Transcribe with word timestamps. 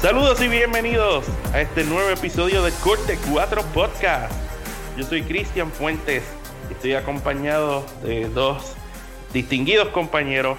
Saludos 0.00 0.40
y 0.40 0.46
bienvenidos 0.46 1.26
a 1.52 1.60
este 1.60 1.82
nuevo 1.82 2.08
episodio 2.10 2.62
de 2.62 2.70
Corte 2.84 3.18
4 3.32 3.62
Podcast. 3.74 4.32
Yo 4.96 5.04
soy 5.04 5.24
Cristian 5.24 5.72
Fuentes 5.72 6.22
y 6.70 6.74
estoy 6.74 6.94
acompañado 6.94 7.84
de 8.04 8.28
dos 8.28 8.74
distinguidos 9.32 9.88
compañeros. 9.88 10.56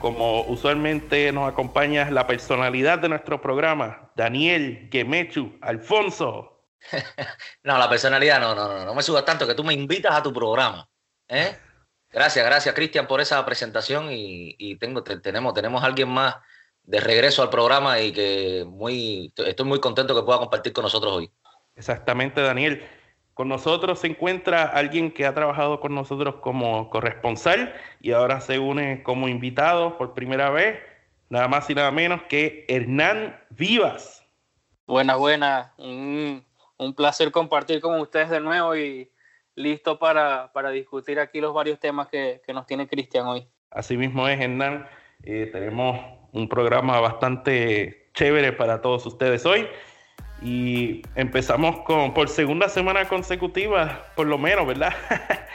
Como 0.00 0.42
usualmente 0.46 1.30
nos 1.30 1.48
acompaña 1.48 2.10
la 2.10 2.26
personalidad 2.26 2.98
de 2.98 3.10
nuestro 3.10 3.40
programa, 3.40 4.10
Daniel 4.16 4.88
Gemechu 4.90 5.56
Alfonso. 5.62 6.66
no, 7.62 7.78
la 7.78 7.88
personalidad 7.88 8.40
no, 8.40 8.56
no, 8.56 8.66
no, 8.66 8.84
no 8.84 8.92
me 8.92 9.04
subas 9.04 9.24
tanto 9.24 9.46
que 9.46 9.54
tú 9.54 9.62
me 9.62 9.72
invitas 9.72 10.16
a 10.16 10.22
tu 10.22 10.32
programa. 10.32 10.88
¿eh? 11.28 11.56
Gracias, 12.10 12.44
gracias 12.44 12.74
Cristian 12.74 13.06
por 13.06 13.20
esa 13.20 13.46
presentación 13.46 14.08
y, 14.10 14.76
tengo, 14.78 15.04
tenemos, 15.04 15.54
tenemos 15.54 15.80
a 15.80 15.86
alguien 15.86 16.08
más 16.08 16.34
de 16.84 17.00
regreso 17.00 17.42
al 17.42 17.50
programa 17.50 18.00
y 18.00 18.12
que 18.12 18.64
muy, 18.66 19.32
estoy 19.36 19.66
muy 19.66 19.80
contento 19.80 20.14
que 20.14 20.22
pueda 20.22 20.38
compartir 20.38 20.72
con 20.72 20.84
nosotros 20.84 21.12
hoy. 21.12 21.30
Exactamente, 21.76 22.40
Daniel. 22.40 22.84
Con 23.32 23.48
nosotros 23.48 23.98
se 23.98 24.06
encuentra 24.06 24.62
alguien 24.62 25.10
que 25.10 25.26
ha 25.26 25.34
trabajado 25.34 25.80
con 25.80 25.94
nosotros 25.94 26.36
como 26.36 26.88
corresponsal 26.88 27.74
y 28.00 28.12
ahora 28.12 28.40
se 28.40 28.60
une 28.60 29.02
como 29.02 29.28
invitado 29.28 29.98
por 29.98 30.14
primera 30.14 30.50
vez, 30.50 30.78
nada 31.30 31.48
más 31.48 31.68
y 31.68 31.74
nada 31.74 31.90
menos 31.90 32.22
que 32.28 32.64
Hernán 32.68 33.36
Vivas. 33.50 34.24
Buenas, 34.86 35.18
buenas. 35.18 35.72
Un, 35.78 36.44
placer 36.96 37.32
compartir 37.32 37.80
con 37.80 37.98
ustedes 37.98 38.28
de 38.28 38.38
nuevo 38.38 38.76
y 38.76 39.10
listo 39.56 39.98
para, 39.98 40.50
discutir 40.70 41.18
aquí 41.18 41.40
los 41.40 41.54
varios 41.54 41.80
temas 41.80 42.06
que, 42.08 42.40
nos 42.52 42.66
tiene 42.66 42.86
Cristian 42.86 43.26
hoy. 43.26 43.48
Así 43.70 43.96
mismo 43.96 44.28
es, 44.28 44.38
Hernán. 44.38 44.86
Eh, 45.24 45.48
tenemos 45.50 45.98
un 46.34 46.48
programa 46.48 47.00
bastante 47.00 48.08
chévere 48.12 48.52
para 48.52 48.82
todos 48.82 49.06
ustedes 49.06 49.46
hoy. 49.46 49.66
Y 50.42 51.02
empezamos 51.14 51.80
con, 51.80 52.12
por 52.12 52.28
segunda 52.28 52.68
semana 52.68 53.08
consecutiva, 53.08 54.02
por 54.14 54.26
lo 54.26 54.36
menos, 54.36 54.66
¿verdad? 54.66 54.92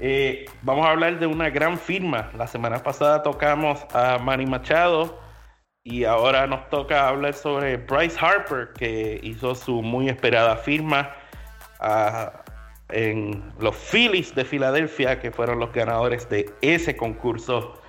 Eh, 0.00 0.46
vamos 0.62 0.84
a 0.84 0.90
hablar 0.90 1.20
de 1.20 1.26
una 1.28 1.50
gran 1.50 1.78
firma. 1.78 2.28
La 2.36 2.48
semana 2.48 2.82
pasada 2.82 3.22
tocamos 3.22 3.86
a 3.94 4.18
Manny 4.18 4.44
Machado 4.44 5.20
y 5.84 6.02
ahora 6.02 6.48
nos 6.48 6.68
toca 6.68 7.08
hablar 7.08 7.32
sobre 7.32 7.76
Bryce 7.76 8.18
Harper, 8.20 8.72
que 8.76 9.20
hizo 9.22 9.54
su 9.54 9.82
muy 9.82 10.08
esperada 10.08 10.56
firma 10.56 11.14
en 12.88 13.52
los 13.60 13.76
Phillies 13.76 14.34
de 14.34 14.44
Filadelfia, 14.44 15.20
que 15.20 15.30
fueron 15.30 15.60
los 15.60 15.72
ganadores 15.72 16.28
de 16.28 16.52
ese 16.60 16.96
concurso 16.96 17.80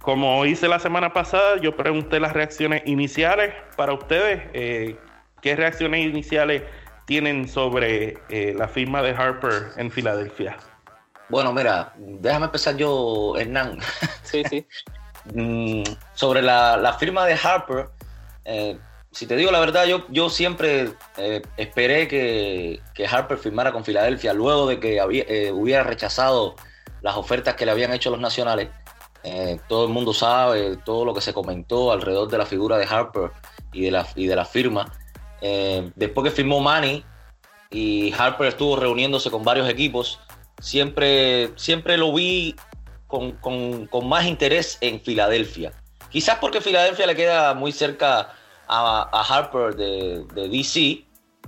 como 0.00 0.46
hice 0.46 0.68
la 0.68 0.78
semana 0.78 1.12
pasada, 1.12 1.56
yo 1.60 1.76
pregunté 1.76 2.20
las 2.20 2.32
reacciones 2.32 2.82
iniciales 2.86 3.52
para 3.76 3.92
ustedes. 3.92 4.42
Eh, 4.52 4.96
¿Qué 5.42 5.56
reacciones 5.56 6.04
iniciales 6.06 6.62
tienen 7.04 7.48
sobre 7.48 8.18
eh, 8.28 8.54
la 8.56 8.68
firma 8.68 9.02
de 9.02 9.10
Harper 9.10 9.72
en 9.76 9.90
Filadelfia? 9.90 10.56
Bueno, 11.28 11.52
mira, 11.52 11.92
déjame 11.96 12.46
empezar 12.46 12.76
yo, 12.76 13.34
Hernán. 13.36 13.78
Sí, 14.22 14.42
sí. 14.48 14.66
Mm, 15.32 15.82
sobre 16.12 16.42
la, 16.42 16.96
firma 16.98 17.24
de 17.24 17.34
Harper, 17.34 17.88
eh, 18.44 18.78
si 19.10 19.26
te 19.26 19.36
digo 19.36 19.50
la 19.50 19.58
verdad, 19.58 19.86
yo, 19.86 20.06
yo 20.10 20.28
siempre 20.28 20.90
esperé 21.56 22.08
que, 22.08 22.80
que, 22.94 23.06
Harper 23.06 23.38
firmara 23.38 23.72
con 23.72 23.84
Filadelfia 23.84 24.34
luego 24.34 24.66
de 24.66 24.78
que 24.78 25.00
había, 25.00 25.24
hubiera 25.52 25.82
rechazado 25.82 26.56
las 27.00 27.16
ofertas 27.16 27.54
que 27.54 27.64
le 27.64 27.72
habían 27.72 27.92
hecho 27.92 28.10
los 28.10 28.20
nacionales. 28.20 28.68
Eh, 29.24 29.58
todo 29.68 29.86
el 29.86 29.92
mundo 29.92 30.12
sabe 30.14 30.76
todo 30.84 31.04
lo 31.04 31.12
que 31.12 31.20
se 31.20 31.34
comentó 31.34 31.90
alrededor 31.92 32.28
de 32.28 32.38
la 32.38 32.46
figura 32.46 32.78
de 32.78 32.84
Harper 32.84 33.30
y 33.72 33.82
de 33.82 33.90
la, 33.90 34.06
y 34.14 34.26
de 34.26 34.36
la 34.36 34.44
firma. 34.44 34.92
Eh, 35.40 35.90
después 35.96 36.24
que 36.24 36.30
firmó 36.34 36.60
Manny 36.60 37.04
y 37.70 38.12
Harper 38.16 38.48
estuvo 38.48 38.76
reuniéndose 38.76 39.30
con 39.30 39.42
varios 39.42 39.68
equipos, 39.68 40.20
siempre, 40.60 41.50
siempre 41.56 41.96
lo 41.96 42.12
vi 42.12 42.54
con, 43.06 43.38
más 44.04 44.26
interés 44.26 44.78
en 44.80 45.00
Filadelfia. 45.00 45.72
Quizás 46.10 46.38
porque 46.38 46.60
Filadelfia 46.60 47.06
le 47.06 47.16
queda 47.16 47.54
muy 47.54 47.72
cerca 47.72 48.34
a, 48.66 49.22
Harper 49.28 49.74
de, 49.74 50.48
DC 50.48 51.04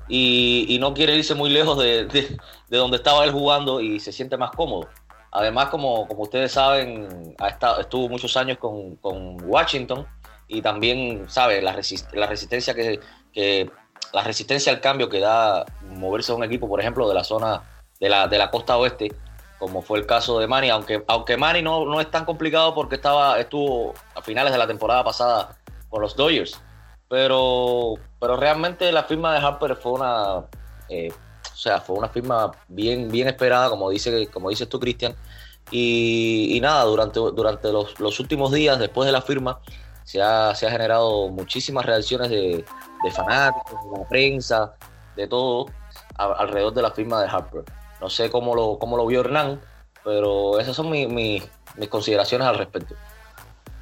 y, 0.08 0.76
no 0.80 0.92
quiere 0.92 1.16
irse 1.16 1.34
muy 1.34 1.50
lejos 1.50 1.78
de, 1.78 2.06
de 2.06 2.76
donde 2.76 2.96
estaba 2.96 3.24
él 3.24 3.30
jugando 3.30 3.80
y 3.80 4.00
se 4.00 4.12
siente 4.12 4.36
más 4.36 4.50
cómodo. 4.50 4.88
Además, 5.32 5.68
como, 5.68 6.08
como 6.08 6.22
ustedes 6.22 6.52
saben, 6.52 7.34
ha 7.38 7.48
estado, 7.48 7.80
estuvo 7.80 8.08
muchos 8.08 8.36
años 8.36 8.58
con, 8.58 8.98
Washington 9.44 10.06
y 10.48 10.60
también 10.60 11.28
sabe 11.28 11.62
la, 11.62 11.78
la 12.12 12.26
resistencia 12.26 12.74
que, 12.74 13.70
la 14.12 14.24
resistencia 14.24 14.72
al 14.72 14.80
cambio 14.80 15.08
que 15.08 15.20
da 15.20 15.64
moverse 15.82 16.32
a 16.32 16.34
un 16.34 16.42
equipo, 16.42 16.68
por 16.68 16.80
ejemplo, 16.80 17.08
de 17.08 17.14
la 17.14 17.22
zona 17.22 17.62
de 18.00 18.08
la, 18.08 18.26
de 18.26 18.38
la 18.38 18.50
costa 18.50 18.76
oeste, 18.76 19.12
como 19.58 19.82
fue 19.82 19.98
el 19.98 20.06
caso 20.06 20.40
de 20.40 20.48
Manny, 20.48 20.70
aunque, 20.70 21.04
aunque 21.06 21.36
Manny 21.36 21.62
no, 21.62 21.84
no 21.84 22.00
es 22.00 22.10
tan 22.10 22.24
complicado 22.24 22.74
porque 22.74 22.96
estaba, 22.96 23.38
estuvo 23.38 23.94
a 24.16 24.22
finales 24.22 24.52
de 24.52 24.58
la 24.58 24.66
temporada 24.66 25.04
pasada 25.04 25.56
con 25.88 26.00
los 26.00 26.16
Dodgers. 26.16 26.60
Pero, 27.08 27.94
pero 28.18 28.36
realmente 28.36 28.90
la 28.90 29.04
firma 29.04 29.34
de 29.34 29.44
Harper 29.44 29.76
fue 29.76 29.92
una 29.92 30.46
eh, 30.88 31.12
sea, 31.60 31.80
fue 31.80 31.96
una 31.96 32.08
firma 32.08 32.50
bien, 32.68 33.08
bien 33.10 33.28
esperada, 33.28 33.68
como, 33.68 33.90
dice, 33.90 34.26
como 34.28 34.50
dices 34.50 34.68
tú, 34.68 34.80
Cristian. 34.80 35.14
Y, 35.70 36.58
nada, 36.62 36.84
durante, 36.84 37.20
durante 37.20 37.70
los, 37.70 38.20
últimos 38.20 38.50
días 38.52 38.78
después 38.78 39.06
de 39.06 39.12
la 39.12 39.22
firma 39.22 39.60
se 40.02 40.20
ha, 40.20 40.54
se 40.54 40.66
ha 40.66 40.70
generado 40.70 41.28
muchísimas 41.28 41.84
reacciones 41.86 42.30
de, 42.30 42.64
fanáticos, 43.14 43.78
de 43.92 43.98
la 44.00 44.08
prensa, 44.08 44.74
de 45.14 45.28
todo, 45.28 45.66
alrededor 46.16 46.72
de 46.74 46.82
la 46.82 46.90
firma 46.90 47.22
de 47.22 47.28
Harper. 47.28 47.64
No 48.00 48.08
sé 48.08 48.30
cómo 48.30 48.54
lo, 48.54 48.78
cómo 48.78 48.96
lo 48.96 49.06
vio 49.06 49.20
Hernán, 49.20 49.60
pero 50.02 50.58
esas 50.58 50.74
son 50.74 50.90
mis 50.90 51.44
consideraciones 51.88 52.48
al 52.48 52.58
respecto. 52.58 52.94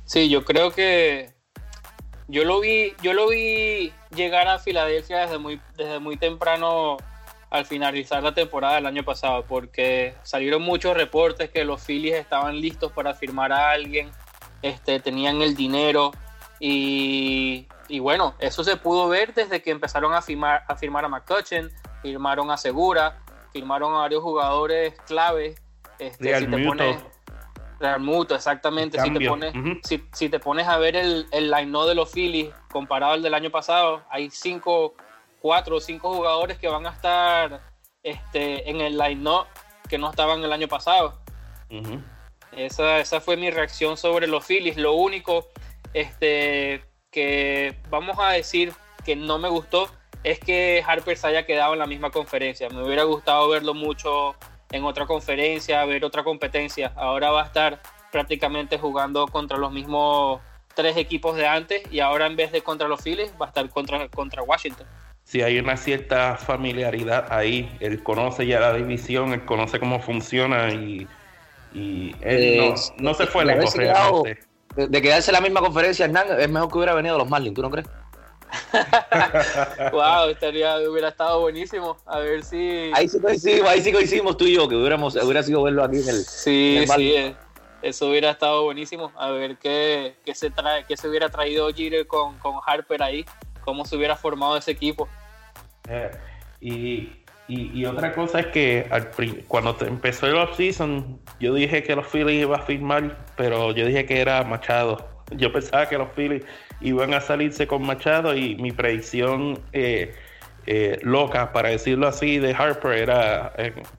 Sí, 0.05 0.29
yo 0.29 0.45
creo 0.45 0.73
que 0.73 1.33
yo 2.29 2.45
lo 2.45 2.61
vi, 2.61 2.95
yo 3.03 3.15
lo 3.15 3.29
vi 3.29 3.93
llegar 4.15 4.49
a 4.49 4.59
Filadelfia 4.59 5.21
desde 5.21 5.39
muy, 5.39 5.61
desde 5.77 5.99
muy 5.99 6.19
temprano 6.19 6.99
al 7.51 7.65
finalizar 7.65 8.23
la 8.23 8.35
temporada 8.35 8.77
del 8.77 8.87
año 8.87 9.05
pasado, 9.05 9.45
porque 9.45 10.15
salieron 10.23 10.63
muchos 10.63 10.97
reportes 10.97 11.51
que 11.51 11.65
los 11.65 11.83
Phillies 11.83 12.17
estaban 12.17 12.61
listos 12.61 12.93
para 12.93 13.15
firmar 13.15 13.53
a 13.53 13.71
alguien, 13.71 14.11
este, 14.63 15.01
tenían 15.01 15.41
el 15.41 15.55
dinero 15.55 16.13
y, 16.61 17.67
bueno, 18.01 18.35
eso 18.39 18.65
se 18.65 18.77
pudo 18.77 19.09
ver 19.09 19.33
desde 19.33 19.63
que 19.63 19.71
empezaron 19.71 20.13
a 20.13 20.21
firmar 20.21 20.65
a, 20.69 20.77
firmar 20.77 21.05
a 21.05 21.09
McCutcheon, 21.09 21.71
firmaron 22.03 22.51
a 22.51 22.57
Segura, 22.57 23.23
firmaron 23.53 23.95
a 23.95 23.99
varios 23.99 24.23
jugadores 24.23 24.95
claves. 25.07 25.61
Este, 25.99 26.39
si 26.39 26.47
te 26.47 26.65
pones, 26.65 27.05
Real 27.81 28.01
Muto, 28.01 28.35
exactamente. 28.35 29.01
Si 29.01 29.13
te, 29.13 29.27
pones, 29.27 29.55
si, 30.13 30.29
te 30.29 30.41
pones 30.41 30.67
a 30.67 30.79
ver 30.79 30.97
el, 30.97 31.27
el 31.31 31.51
line 31.51 31.87
de 31.87 31.95
los 31.95 32.11
Phillies 32.11 32.53
comparado 32.71 33.13
al 33.13 33.23
del 33.23 33.35
año 33.35 33.51
pasado, 33.51 34.03
hay 34.11 34.31
cinco 34.31 34.95
cuatro 35.41 35.77
o 35.77 35.81
cinco 35.81 36.13
jugadores 36.15 36.59
que 36.59 36.69
van 36.69 36.87
a 36.87 36.91
estar 36.91 37.61
este, 38.03 38.69
en 38.69 38.81
el 38.81 38.97
line-up 38.97 39.47
que 39.89 39.99
no 39.99 40.11
estaban 40.11 40.43
el 40.43 40.53
año 40.53 40.69
pasado. 40.69 41.19
esa, 42.53 42.99
esa, 42.99 43.21
fue 43.21 43.37
mi 43.37 43.51
reacción 43.51 43.97
sobre 43.97 44.27
los 44.27 44.45
Phillies. 44.45 44.77
Lo 44.77 44.95
único 44.95 45.47
este, 45.95 46.85
que 47.11 47.77
vamos 47.91 48.19
a 48.19 48.31
decir 48.31 48.73
que 49.05 49.17
no 49.17 49.39
me 49.39 49.49
gustó 49.49 49.89
es 50.25 50.39
que 50.41 50.83
Harper 50.87 51.17
se 51.17 51.27
haya 51.29 51.47
quedado 51.47 51.73
en 51.73 51.79
la 51.79 51.87
misma 51.87 52.11
conferencia. 52.11 52.69
Me 52.69 52.85
hubiera 52.85 53.05
gustado 53.05 53.49
verlo 53.49 53.75
mucho 53.75 54.37
en 54.71 54.85
otra 54.85 55.07
conferencia, 55.07 55.85
ver 55.85 56.05
otra 56.05 56.25
competencia. 56.25 56.93
Ahora 56.97 57.31
va 57.31 57.43
a 57.43 57.47
estar 57.47 57.81
prácticamente 58.13 58.79
jugando 58.79 59.27
contra 59.29 59.59
los 59.59 59.73
mismos 59.73 60.41
tres 60.75 60.97
equipos 60.97 61.37
de 61.37 61.47
antes 61.47 61.83
y 61.91 62.01
ahora 62.01 62.27
en 62.27 62.37
vez 62.37 62.53
de 62.53 62.63
contra 62.63 62.89
los 62.89 63.03
Phillies 63.03 63.33
va 63.41 63.47
a 63.47 63.49
estar 63.49 63.69
contra, 63.71 64.09
contra 64.09 64.43
Washington. 64.43 64.87
Sí, 65.29 65.43
hay 65.43 65.59
una 65.59 65.77
cierta 65.77 66.39
familiaridad 66.39 67.31
ahí. 67.31 67.71
Él 67.81 68.03
conoce 68.03 68.47
ya 68.47 68.61
la 68.61 68.73
división, 68.73 69.35
él 69.35 69.45
conoce 69.45 69.79
cómo 69.79 70.01
funciona 70.01 70.73
y, 70.73 71.07
y 71.75 72.15
él 72.23 72.73
no, 72.97 73.13
se 73.13 73.27
fue 73.27 73.45
lejos 73.45 73.77
realmente. 73.77 74.41
De, 74.75 75.03
quedarse 75.03 75.31
en 75.31 75.35
la 75.35 75.43
misma 75.43 75.61
conferencia, 75.61 76.07
Hernán, 76.07 76.29
es 76.41 76.49
mejor 76.49 76.71
que 76.71 76.79
hubiera 76.79 76.95
venido 76.95 77.17
a 77.17 77.19
los 77.19 77.29
Marlins, 77.29 77.55
¿tú 77.55 77.61
no 77.61 77.71
crees? 77.71 77.87
wow, 79.93 80.31
estaría, 80.31 80.79
hubiera 80.89 81.09
estado 81.09 81.41
buenísimo. 81.41 81.99
A 82.07 82.21
ver 82.21 82.43
si. 82.43 82.91
Ahí 82.95 83.07
sí 83.07 83.21
coincidimos, 83.21 83.69
ahí 83.69 83.83
sí 83.83 83.93
coincidimos 83.93 84.35
tú 84.39 84.47
y 84.47 84.55
yo, 84.55 84.67
que 84.67 84.77
hubiéramos, 84.77 85.15
hubiera 85.17 85.43
sido 85.43 85.63
verlo 85.63 85.85
aquí 85.85 85.99
en 86.01 86.09
el. 86.09 86.25
Sí, 86.25 86.87
sí, 86.97 87.13
eh, 87.13 87.37
eso 87.83 88.09
hubiera 88.09 88.31
estado 88.31 88.65
buenísimo. 88.65 89.13
A 89.15 89.29
ver 89.29 89.59
qué, 89.59 90.17
qué 90.25 90.35
se, 90.35 90.49
trae, 90.49 90.87
qué 90.87 90.97
se 90.97 91.07
hubiera 91.07 91.29
traído 91.29 91.69
Jeter 91.69 92.07
con, 92.07 92.39
con 92.39 92.55
Harper 92.65 93.03
ahí, 93.03 93.27
cómo 93.61 93.85
se 93.85 93.95
hubiera 93.95 94.17
formado 94.17 94.57
ese 94.57 94.71
equipo. 94.71 95.07
Eh, 95.89 96.11
y, 96.61 97.13
y, 97.49 97.85
otra 97.87 98.15
cosa 98.15 98.41
es 98.41 98.47
que 98.49 98.87
al, 98.91 99.11
cuando 99.47 99.77
empezó 99.81 100.27
el 100.27 100.37
off-season, 100.37 101.19
yo 101.41 101.55
dije 101.55 101.83
que 101.83 101.97
los 101.97 102.07
Phillies 102.07 102.43
iban 102.43 102.61
a 102.61 102.65
firmar, 102.65 103.27
pero 103.37 103.73
yo 103.73 103.87
dije 103.87 104.05
que 104.05 104.21
era 104.21 104.43
Machado. 104.45 105.09
Yo 105.31 105.53
pensaba 105.53 105.89
que 105.89 105.97
los 105.97 106.09
Phillies 106.13 106.45
iban 106.81 107.15
a 107.15 107.21
salirse 107.21 107.67
con 107.67 107.87
Machado 107.87 108.37
y 108.37 108.57
mi 108.57 108.73
predicción 108.73 109.63
eh, 109.73 110.15
eh, 110.67 110.99
loca, 111.03 111.53
para 111.53 111.71
decirlo 111.71 112.09
así, 112.09 112.39
de 112.39 112.55
Harper 112.55 112.93
era 112.93 113.53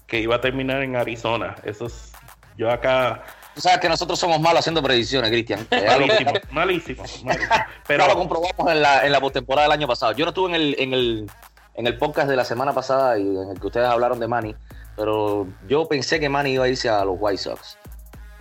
que 0.05 0.19
iba 0.19 0.35
a 0.35 0.41
terminar 0.41 0.83
en 0.83 0.95
Arizona. 0.95 1.55
Eso 1.63 1.87
es, 1.87 2.13
yo 2.59 2.69
acá... 2.69 3.23
Tú 3.55 3.61
sabes 3.61 3.79
que 3.79 3.89
nosotros 3.89 4.19
somos 4.19 4.39
malos 4.39 4.59
haciendo 4.59 4.83
predicciones, 4.83 5.31
Cristian. 5.31 5.65
malísimo, 5.71 6.33
malísimo, 6.51 7.03
Pero 7.87 8.07
lo 8.07 8.15
comprobamos 8.15 8.71
en 8.71 8.81
la, 8.81 9.05
en 9.05 9.11
la 9.11 9.19
postemporada 9.19 9.67
del 9.67 9.79
año 9.79 9.87
pasado. 9.87 10.11
Yo 10.11 10.25
no 10.25 10.29
estuve 10.29 10.49
en 10.49 10.55
el, 10.55 10.75
en, 10.77 10.93
el, 10.93 11.31
en 11.79 11.87
el 11.87 11.97
podcast 11.97 12.29
de 12.29 12.35
la 12.35 12.43
semana 12.43 12.73
pasada 12.73 13.17
y 13.17 13.21
en 13.21 13.51
el 13.51 13.59
que 13.59 13.67
ustedes 13.67 13.87
hablaron 13.87 14.19
de 14.19 14.27
Manny, 14.27 14.53
pero 14.97 15.47
yo 15.65 15.87
pensé 15.87 16.19
que 16.19 16.27
Manny 16.27 16.51
iba 16.51 16.65
a 16.65 16.67
irse 16.67 16.89
a 16.89 17.05
los 17.05 17.15
White 17.17 17.41
Sox. 17.41 17.77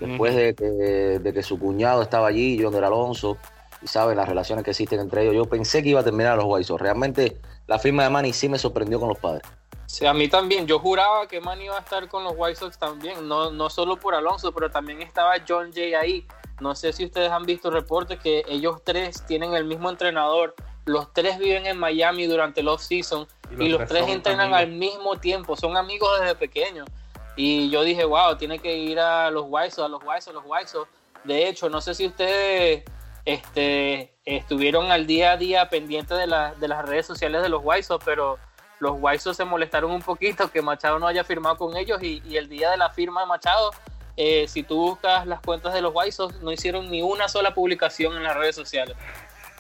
Después 0.01 0.35
de, 0.35 0.57
que, 0.57 0.65
de 0.65 1.33
que 1.33 1.43
su 1.45 1.57
cuñado 1.57 2.03
estaba 2.03 2.27
allí, 2.27 2.61
John 2.61 2.75
Alonso, 2.75 3.37
y 3.81 3.87
sabe 3.87 4.17
las 4.17 4.29
relaciones 4.29 4.65
que 4.65 4.73
existen 4.73 4.99
entre 4.99 5.23
ellos. 5.23 5.37
Yo 5.37 5.45
pensé 5.45 5.85
que 5.85 5.91
iba 5.91 6.01
a 6.01 6.05
terminar 6.05 6.33
a 6.33 6.37
los 6.37 6.47
White 6.47 6.73
Realmente 6.79 7.41
la 7.69 7.79
firma 7.79 8.03
de 8.03 8.11
Manny 8.11 8.33
sí 8.33 8.49
me 8.49 8.59
sorprendió 8.59 8.99
con 8.99 9.09
los 9.09 9.19
padres. 9.19 9.43
Sí, 9.87 10.05
a 10.05 10.13
mí 10.13 10.29
también. 10.29 10.67
Yo 10.67 10.81
juraba 10.81 11.29
que 11.29 11.41
Manny 11.41 11.67
iba 11.67 11.77
a 11.77 11.81
estar 11.81 12.09
con 12.09 12.25
los 12.25 12.35
White 12.37 12.57
Sox 12.57 12.77
también, 12.77 13.29
no, 13.29 13.53
no 13.53 13.71
solo 13.71 13.99
por 13.99 14.17
Alonso, 14.17 14.51
pero 14.53 14.69
también 14.69 15.01
estaba 15.01 15.35
John 15.47 15.71
Jay 15.73 15.95
ahí. 15.95 16.27
No 16.61 16.75
sé 16.75 16.93
si 16.93 17.05
ustedes 17.05 17.31
han 17.31 17.45
visto 17.45 17.71
reportes 17.71 18.19
que 18.19 18.43
ellos 18.49 18.83
tres 18.83 19.25
tienen 19.27 19.55
el 19.55 19.65
mismo 19.65 19.91
entrenador. 19.91 20.57
Los 20.89 21.13
tres 21.13 21.39
viven 21.39 21.67
en 21.67 21.79
Miami 21.79 22.27
durante 22.27 22.61
el 22.61 22.69
off-season 22.69 23.29
y 23.59 23.69
los, 23.69 23.87
tres, 23.87 24.09
entrenan 24.09 24.55
al 24.55 24.69
mismo 24.69 25.19
tiempo. 25.19 25.57
Son 25.57 25.77
amigos 25.77 26.09
desde 26.21 26.35
pequeños. 26.35 26.89
Y 27.37 27.71
yo 27.71 27.83
dije, 27.83 28.05
wow, 28.05 28.37
tiene 28.37 28.59
que 28.59 28.77
ir 28.77 28.99
a 28.99 29.31
los 29.31 29.45
White 29.47 29.73
Sox, 29.73 29.85
a 29.85 29.89
los 29.89 30.03
White 30.03 30.23
Sox, 30.23 30.29
a 30.29 30.33
los 30.33 30.45
White 30.47 30.69
Sox. 30.69 30.89
De 31.25 31.49
hecho, 31.49 31.69
no 31.69 31.81
sé 31.81 31.95
si 31.95 32.07
ustedes 32.07 32.85
este, 33.25 34.15
estuvieron 34.25 34.91
al 34.91 35.07
día 35.07 35.33
a 35.33 35.37
día 35.37 35.69
pendientes 35.69 36.17
de, 36.17 36.27
de 36.59 36.69
las 36.69 36.85
redes 36.87 37.07
sociales 37.07 37.43
de 37.43 37.49
los 37.49 37.61
White 37.63 37.87
pero 38.05 38.39
los 38.81 38.97
White 38.99 39.35
se 39.35 39.45
molestaron 39.45 39.91
un 39.91 40.03
poquito 40.03 40.51
que 40.51 40.63
Machado 40.63 40.99
no 40.99 41.07
haya 41.07 41.25
firmado 41.25 41.57
con 41.57 41.77
ellos 41.77 42.03
y, 42.03 42.23
el 42.37 42.49
día 42.49 42.71
de 42.71 42.77
la 42.77 42.91
firma 42.91 43.23
de 43.23 43.27
Machado, 43.27 43.71
eh, 44.17 44.47
si 44.49 44.63
tú 44.63 44.77
buscas 44.77 45.27
las 45.27 45.41
cuentas 45.41 45.75
de 45.75 45.81
los 45.81 45.93
White 45.95 46.17
no 46.43 46.53
hicieron 46.53 46.91
ni 46.91 47.03
una 47.03 47.29
sola 47.29 47.55
publicación 47.55 48.17
en 48.17 48.23
las 48.23 48.37
redes 48.37 48.55
sociales. 48.57 48.97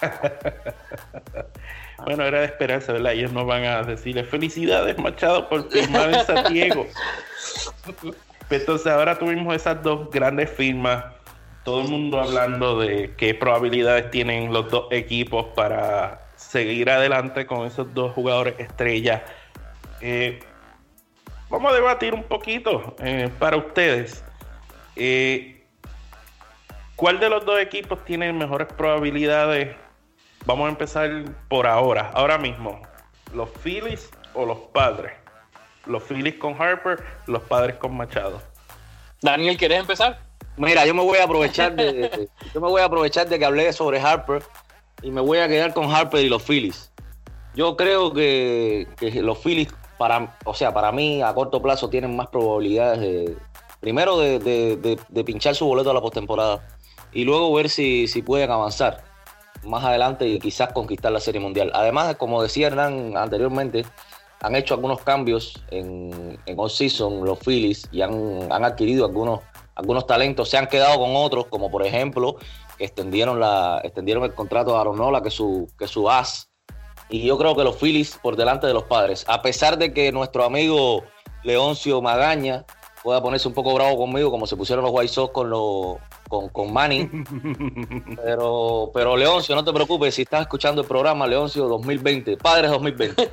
bueno, 2.04 2.24
era 2.24 2.40
de 2.40 2.46
esperanza, 2.46 2.92
¿verdad? 2.92 3.12
Ellos 3.12 3.32
no 3.32 3.44
van 3.44 3.64
a 3.64 3.82
decirle 3.82 4.24
felicidades 4.24 4.98
Machado 4.98 5.48
por 5.48 5.70
firmar 5.70 6.14
en 6.14 6.24
San 6.24 6.52
Diego. 6.52 6.86
Entonces 8.50 8.86
ahora 8.86 9.18
tuvimos 9.18 9.54
esas 9.54 9.82
dos 9.82 10.10
grandes 10.10 10.50
firmas 10.50 11.04
todo 11.68 11.82
el 11.82 11.88
mundo 11.88 12.18
hablando 12.18 12.80
de 12.80 13.12
qué 13.18 13.34
probabilidades 13.34 14.10
tienen 14.10 14.54
los 14.54 14.70
dos 14.70 14.86
equipos 14.90 15.48
para 15.54 16.22
seguir 16.34 16.88
adelante 16.88 17.44
con 17.44 17.66
esos 17.66 17.92
dos 17.92 18.14
jugadores 18.14 18.58
estrellas. 18.58 19.20
Eh, 20.00 20.40
vamos 21.50 21.70
a 21.70 21.74
debatir 21.74 22.14
un 22.14 22.22
poquito 22.22 22.96
eh, 23.00 23.28
para 23.38 23.58
ustedes. 23.58 24.24
Eh, 24.96 25.62
¿Cuál 26.96 27.20
de 27.20 27.28
los 27.28 27.44
dos 27.44 27.60
equipos 27.60 28.02
tiene 28.06 28.32
mejores 28.32 28.68
probabilidades? 28.72 29.76
Vamos 30.48 30.64
a 30.64 30.70
empezar 30.70 31.10
por 31.50 31.66
ahora, 31.66 32.10
ahora 32.14 32.38
mismo. 32.38 32.80
¿Los 33.34 33.50
Phillies 33.62 34.08
o 34.32 34.46
los 34.46 34.56
padres? 34.72 35.12
Los 35.84 36.02
Phillies 36.04 36.36
con 36.36 36.54
Harper, 36.58 37.04
los 37.26 37.42
padres 37.42 37.76
con 37.76 37.94
Machado. 37.94 38.40
Daniel, 39.20 39.58
¿quieres 39.58 39.80
empezar? 39.80 40.20
Mira, 40.56 40.86
yo 40.86 40.94
me 40.94 41.02
voy 41.02 41.18
a 41.18 41.24
aprovechar 41.24 41.76
de, 41.76 42.30
yo 42.54 42.62
me 42.62 42.68
voy 42.68 42.80
a 42.80 42.86
aprovechar 42.86 43.28
de 43.28 43.38
que 43.38 43.44
hablé 43.44 43.70
sobre 43.74 44.00
Harper 44.00 44.42
y 45.02 45.10
me 45.10 45.20
voy 45.20 45.36
a 45.36 45.48
quedar 45.48 45.74
con 45.74 45.94
Harper 45.94 46.24
y 46.24 46.30
los 46.30 46.42
Phillies. 46.42 46.90
Yo 47.54 47.76
creo 47.76 48.14
que, 48.14 48.86
los 49.16 49.36
Phillies, 49.36 49.68
para, 49.98 50.34
o 50.46 50.54
sea, 50.54 50.72
para 50.72 50.92
mí 50.92 51.20
a 51.20 51.34
corto 51.34 51.60
plazo 51.60 51.90
tienen 51.90 52.16
más 52.16 52.28
probabilidades 52.28 53.00
de, 53.00 53.36
primero 53.80 54.18
de, 54.18 55.24
pinchar 55.26 55.54
su 55.54 55.66
boleto 55.66 55.90
a 55.90 55.94
la 55.94 56.00
postemporada 56.00 56.66
y 57.12 57.24
luego 57.24 57.52
ver 57.52 57.68
si, 57.68 58.08
si 58.08 58.22
pueden 58.22 58.50
avanzar 58.50 59.07
más 59.64 59.84
adelante 59.84 60.26
y 60.26 60.38
quizás 60.38 60.72
conquistar 60.72 61.12
la 61.12 61.20
Serie 61.20 61.40
Mundial. 61.40 61.70
Además, 61.74 62.16
como 62.16 62.42
decía 62.42 62.68
Hernán 62.68 63.16
anteriormente, 63.16 63.84
han 64.40 64.54
hecho 64.54 64.74
algunos 64.74 65.02
cambios 65.02 65.62
en, 65.70 66.38
en 66.46 66.58
all-season 66.58 67.24
los 67.24 67.38
Phillies 67.40 67.88
y 67.90 68.02
han, 68.02 68.52
han 68.52 68.64
adquirido 68.64 69.06
algunos 69.06 69.40
algunos 69.78 70.08
talentos 70.08 70.48
se 70.48 70.58
han 70.58 70.66
quedado 70.66 70.98
con 70.98 71.14
otros, 71.14 71.46
como 71.46 71.70
por 71.70 71.86
ejemplo, 71.86 72.36
extendieron, 72.80 73.38
la, 73.38 73.80
extendieron 73.84 74.24
el 74.24 74.34
contrato 74.34 74.76
a 74.76 74.80
Aronola, 74.80 75.22
que 75.22 75.30
su, 75.30 75.68
que 75.78 75.86
su 75.86 76.10
as. 76.10 76.50
Y 77.08 77.24
yo 77.24 77.38
creo 77.38 77.54
que 77.54 77.62
los 77.62 77.76
Phillies 77.76 78.18
por 78.20 78.34
delante 78.34 78.66
de 78.66 78.74
los 78.74 78.82
padres, 78.82 79.24
a 79.28 79.40
pesar 79.40 79.78
de 79.78 79.94
que 79.94 80.10
nuestro 80.10 80.42
amigo 80.44 81.04
Leoncio 81.44 82.02
Magaña 82.02 82.66
pueda 83.02 83.22
ponerse 83.22 83.48
un 83.48 83.54
poco 83.54 83.74
bravo 83.74 83.96
conmigo, 83.96 84.30
como 84.30 84.46
se 84.46 84.56
pusieron 84.56 84.84
los 84.84 84.92
White 84.94 85.12
Sox 85.12 85.32
con, 85.32 85.50
lo, 85.50 85.98
con, 86.28 86.48
con 86.48 86.72
Manny. 86.72 87.08
pero, 88.24 88.90
pero 88.92 89.16
Leoncio, 89.16 89.54
no 89.54 89.64
te 89.64 89.72
preocupes, 89.72 90.14
si 90.14 90.22
estás 90.22 90.42
escuchando 90.42 90.82
el 90.82 90.88
programa, 90.88 91.26
Leoncio 91.26 91.66
2020, 91.68 92.36
Padres 92.36 92.70
2020. 92.70 93.30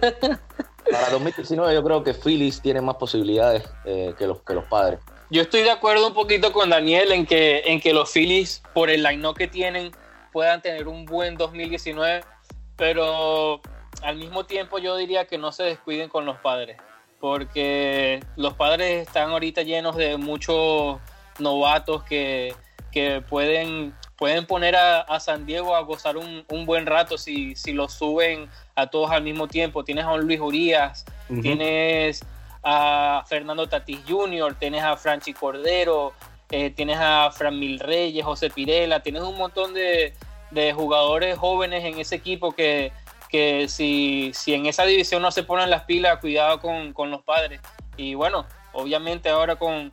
Para 0.91 1.09
2019 1.09 1.73
yo 1.73 1.83
creo 1.83 2.03
que 2.03 2.13
Phillies 2.13 2.61
tiene 2.61 2.79
más 2.79 2.95
posibilidades 2.95 3.63
eh, 3.85 4.13
que, 4.17 4.27
los, 4.27 4.41
que 4.41 4.53
los 4.53 4.65
padres. 4.65 4.99
Yo 5.31 5.41
estoy 5.41 5.63
de 5.63 5.71
acuerdo 5.71 6.07
un 6.07 6.13
poquito 6.13 6.53
con 6.53 6.69
Daniel 6.69 7.11
en 7.11 7.25
que, 7.25 7.63
en 7.65 7.81
que 7.81 7.93
los 7.93 8.11
Phillies, 8.11 8.61
por 8.73 8.91
el 8.91 9.01
line 9.01 9.27
que 9.35 9.47
tienen, 9.47 9.91
puedan 10.31 10.61
tener 10.61 10.87
un 10.87 11.05
buen 11.05 11.35
2019, 11.35 12.23
pero 12.75 13.61
al 14.03 14.17
mismo 14.17 14.45
tiempo 14.45 14.77
yo 14.77 14.95
diría 14.95 15.25
que 15.25 15.37
no 15.37 15.51
se 15.51 15.63
descuiden 15.63 16.09
con 16.09 16.25
los 16.25 16.37
padres, 16.37 16.77
porque 17.25 18.19
los 18.35 18.53
padres 18.53 19.07
están 19.07 19.31
ahorita 19.31 19.63
llenos 19.63 19.95
de 19.95 20.15
muchos 20.15 20.99
novatos 21.39 22.03
que, 22.03 22.53
pueden, 23.27 23.95
pueden 24.15 24.45
poner 24.45 24.75
a, 24.75 25.19
San 25.19 25.47
Diego 25.47 25.75
a 25.75 25.81
gozar 25.81 26.17
un, 26.17 26.45
buen 26.67 26.85
rato 26.85 27.17
si, 27.17 27.55
si 27.55 27.73
los 27.73 27.93
suben 27.93 28.47
a 28.75 28.85
todos 28.91 29.09
al 29.09 29.23
mismo 29.23 29.47
tiempo. 29.47 29.83
Tienes 29.83 30.05
a 30.05 30.13
un 30.13 30.21
Luis 30.21 30.39
Urias, 30.39 31.03
tienes 31.41 32.23
a 32.61 33.23
Fernando 33.25 33.67
Tatis 33.67 34.01
Jr., 34.07 34.53
tienes 34.59 34.83
a 34.83 34.95
Franchi 34.95 35.33
Cordero, 35.33 36.13
eh, 36.51 36.69
tienes 36.69 36.99
a 37.01 37.31
Fran 37.31 37.59
Mil 37.59 37.79
Reyes, 37.79 38.23
José 38.23 38.51
Pirela, 38.51 38.99
tienes 38.99 39.23
un 39.23 39.35
montón 39.35 39.73
de, 39.73 40.13
jugadores 40.75 41.39
jóvenes 41.39 41.83
en 41.85 41.97
ese 41.97 42.17
equipo 42.17 42.51
que, 42.51 42.91
que 43.29 43.67
si, 43.67 44.31
si, 44.33 44.53
en 44.53 44.65
esa 44.65 44.85
división 44.85 45.21
no 45.21 45.31
se 45.31 45.43
ponen 45.43 45.69
las 45.69 45.83
pilas, 45.83 46.19
cuidado 46.19 46.59
con, 46.59 47.11
los 47.11 47.21
padres. 47.23 47.61
Y 47.97 48.15
bueno, 48.15 48.45
obviamente 48.73 49.29
ahora 49.29 49.55
con, 49.55 49.91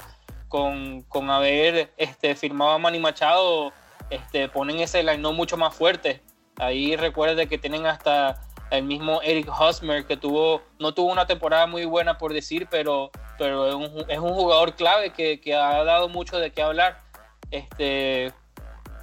con, 0.49 1.31
haber 1.31 1.93
este, 1.97 2.35
firmado 2.35 2.73
a 2.73 2.79
Manny 2.79 2.99
Machado, 2.99 3.73
este, 4.11 4.49
ponen 4.49 4.81
ese 4.81 5.03
line 5.03 5.19
mucho 5.33 5.57
más 5.57 5.75
fuerte. 5.75 6.23
Ahí 6.57 6.97
recuerde 6.97 7.49
que 7.49 7.59
tienen 7.59 7.87
hasta 7.87 8.41
el 8.71 8.85
mismo 8.85 9.21
Eric 9.23 9.49
Hosmer, 9.49 10.07
que 10.07 10.17
tuvo, 10.17 10.63
no 10.79 10.95
tuvo 10.95 11.13
una 11.13 11.27
temporada 11.27 11.67
muy 11.67 11.85
buena 11.85 12.17
por 12.17 12.33
decir, 12.33 12.69
pero, 12.71 13.11
pero 13.39 13.69
es, 13.69 13.75
un, 13.75 14.11
es 14.11 14.19
un 14.19 14.33
jugador 14.33 14.75
clave 14.75 15.13
que, 15.13 15.41
que, 15.41 15.55
ha 15.55 15.85
dado 15.85 16.09
mucho 16.09 16.39
de 16.39 16.53
qué 16.53 16.63
hablar. 16.63 17.03
Este, 17.51 18.33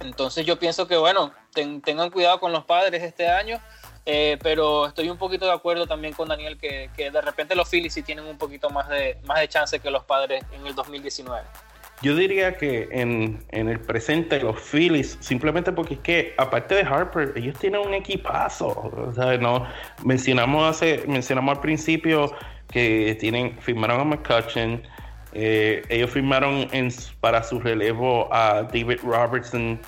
entonces 0.00 0.44
yo 0.44 0.58
pienso 0.58 0.88
que, 0.88 0.96
bueno, 0.96 1.32
tengan 1.52 2.10
cuidado 2.10 2.40
con 2.40 2.52
los 2.52 2.64
padres 2.64 3.02
este 3.02 3.28
año, 3.28 3.60
eh, 4.06 4.38
pero 4.42 4.86
estoy 4.86 5.10
un 5.10 5.18
poquito 5.18 5.46
de 5.46 5.52
acuerdo 5.52 5.86
también 5.86 6.14
con 6.14 6.28
Daniel 6.28 6.56
que, 6.58 6.90
que, 6.96 7.10
de 7.10 7.20
repente 7.20 7.54
los 7.54 7.68
Phillies 7.68 7.94
sí 7.94 8.02
tienen 8.02 8.24
un 8.24 8.38
poquito 8.38 8.70
más 8.70 8.88
de, 8.88 9.18
más 9.24 9.40
de 9.40 9.48
chance 9.48 9.78
que 9.78 9.90
los 9.90 10.04
padres 10.04 10.42
en 10.52 10.66
el 10.66 10.74
2019. 10.74 11.42
Yo 12.02 12.16
diría 12.16 12.56
que 12.56 12.88
en, 12.92 13.44
el 13.50 13.78
presente 13.78 14.40
los 14.40 14.58
Phillies, 14.58 15.18
simplemente 15.20 15.70
porque 15.70 15.94
es 15.94 16.00
que 16.00 16.34
aparte 16.38 16.74
de 16.74 16.82
Harper, 16.82 17.34
ellos 17.36 17.58
tienen 17.58 17.82
un 17.82 17.92
equipazo. 17.92 18.68
O 18.68 19.38
no 19.38 19.66
mencionamos 20.02 20.76
hace, 20.76 21.04
mencionamos 21.06 21.56
al 21.56 21.60
principio 21.60 22.32
que 22.72 23.18
tienen, 23.20 23.58
firmaron 23.60 24.00
a 24.00 24.04
McCutcheon, 24.04 24.82
eh, 25.34 25.82
ellos 25.90 26.10
firmaron 26.10 26.68
en, 26.72 26.88
para 27.20 27.42
su 27.42 27.60
relevo 27.60 28.32
a 28.32 28.62
David 28.62 29.00
Robertson. 29.02 29.78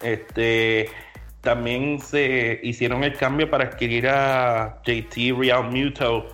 Este 0.00 0.88
también 1.40 2.00
se 2.00 2.60
hicieron 2.62 3.04
el 3.04 3.14
cambio 3.14 3.50
para 3.50 3.64
adquirir 3.64 4.08
a 4.08 4.80
JT 4.84 5.32
Real 5.38 5.70
Muto 5.70 6.26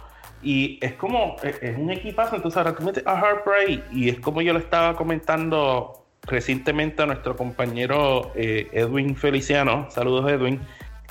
y 0.42 0.78
es 0.80 0.94
como, 0.94 1.36
e, 1.42 1.54
es 1.60 1.78
un 1.78 1.90
equipazo. 1.90 2.36
Entonces 2.36 2.56
ahora 2.58 2.74
tú 2.74 2.82
metes 2.82 3.06
a 3.06 3.18
Harper 3.18 3.82
y 3.92 4.08
es 4.08 4.20
como 4.20 4.42
yo 4.42 4.52
le 4.52 4.60
estaba 4.60 4.96
comentando 4.96 6.06
recientemente 6.22 7.02
a 7.02 7.06
nuestro 7.06 7.36
compañero 7.36 8.32
eh, 8.34 8.68
Edwin 8.72 9.16
Feliciano. 9.16 9.86
Saludos, 9.90 10.30
Edwin. 10.30 10.60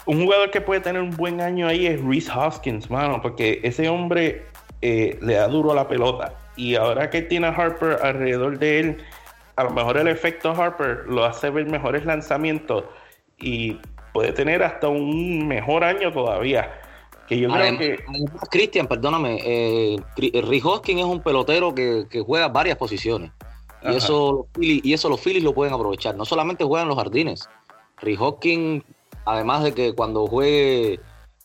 Un 0.05 0.23
jugador 0.23 0.51
que 0.51 0.61
puede 0.61 0.81
tener 0.81 1.01
un 1.01 1.11
buen 1.11 1.41
año 1.41 1.67
ahí 1.67 1.87
es 1.87 2.01
Reese 2.03 2.31
Hoskins, 2.31 2.91
mano, 2.91 3.21
porque 3.21 3.59
ese 3.63 3.89
hombre 3.89 4.45
eh, 4.81 5.17
le 5.21 5.35
da 5.35 5.47
duro 5.47 5.71
a 5.71 5.75
la 5.75 5.87
pelota. 5.87 6.33
Y 6.55 6.75
ahora 6.75 7.09
que 7.09 7.21
tiene 7.21 7.47
a 7.47 7.49
Harper 7.49 7.99
alrededor 8.03 8.59
de 8.59 8.79
él, 8.79 8.97
a 9.55 9.63
lo 9.63 9.71
mejor 9.71 9.97
el 9.97 10.07
efecto 10.07 10.51
Harper 10.51 11.05
lo 11.07 11.25
hace 11.25 11.49
ver 11.49 11.65
mejores 11.65 12.05
lanzamientos 12.05 12.83
y 13.45 13.79
puede 14.11 14.33
tener 14.33 14.63
hasta 14.63 14.89
un 14.89 15.47
mejor 15.47 15.83
año 15.83 16.11
todavía. 16.11 16.81
Que 17.27 17.39
yo 17.39 17.49
creo 17.49 17.77
que. 17.77 17.99
Cristian, 18.49 18.87
perdóname, 18.87 19.39
eh, 19.43 19.97
Hoskins 20.63 20.99
es 20.99 21.05
un 21.05 21.21
pelotero 21.21 21.73
que, 21.73 22.07
juega 22.25 22.47
varias 22.49 22.77
posiciones. 22.77 23.31
Y 23.83 23.95
eso, 23.95 24.47
y 24.59 24.93
eso 24.93 25.09
los 25.09 25.21
Phillies 25.21 25.43
lo 25.43 25.53
pueden 25.53 25.73
aprovechar. 25.73 26.15
No 26.15 26.25
solamente 26.25 26.63
juegan 26.63 26.87
los 26.87 26.97
jardines. 26.97 27.47
Rick 28.01 28.19
Hoskins, 28.19 28.83
además 29.25 29.63
de 29.63 29.73
que 29.73 29.93
cuando 29.93 30.25
juegue 30.25 30.99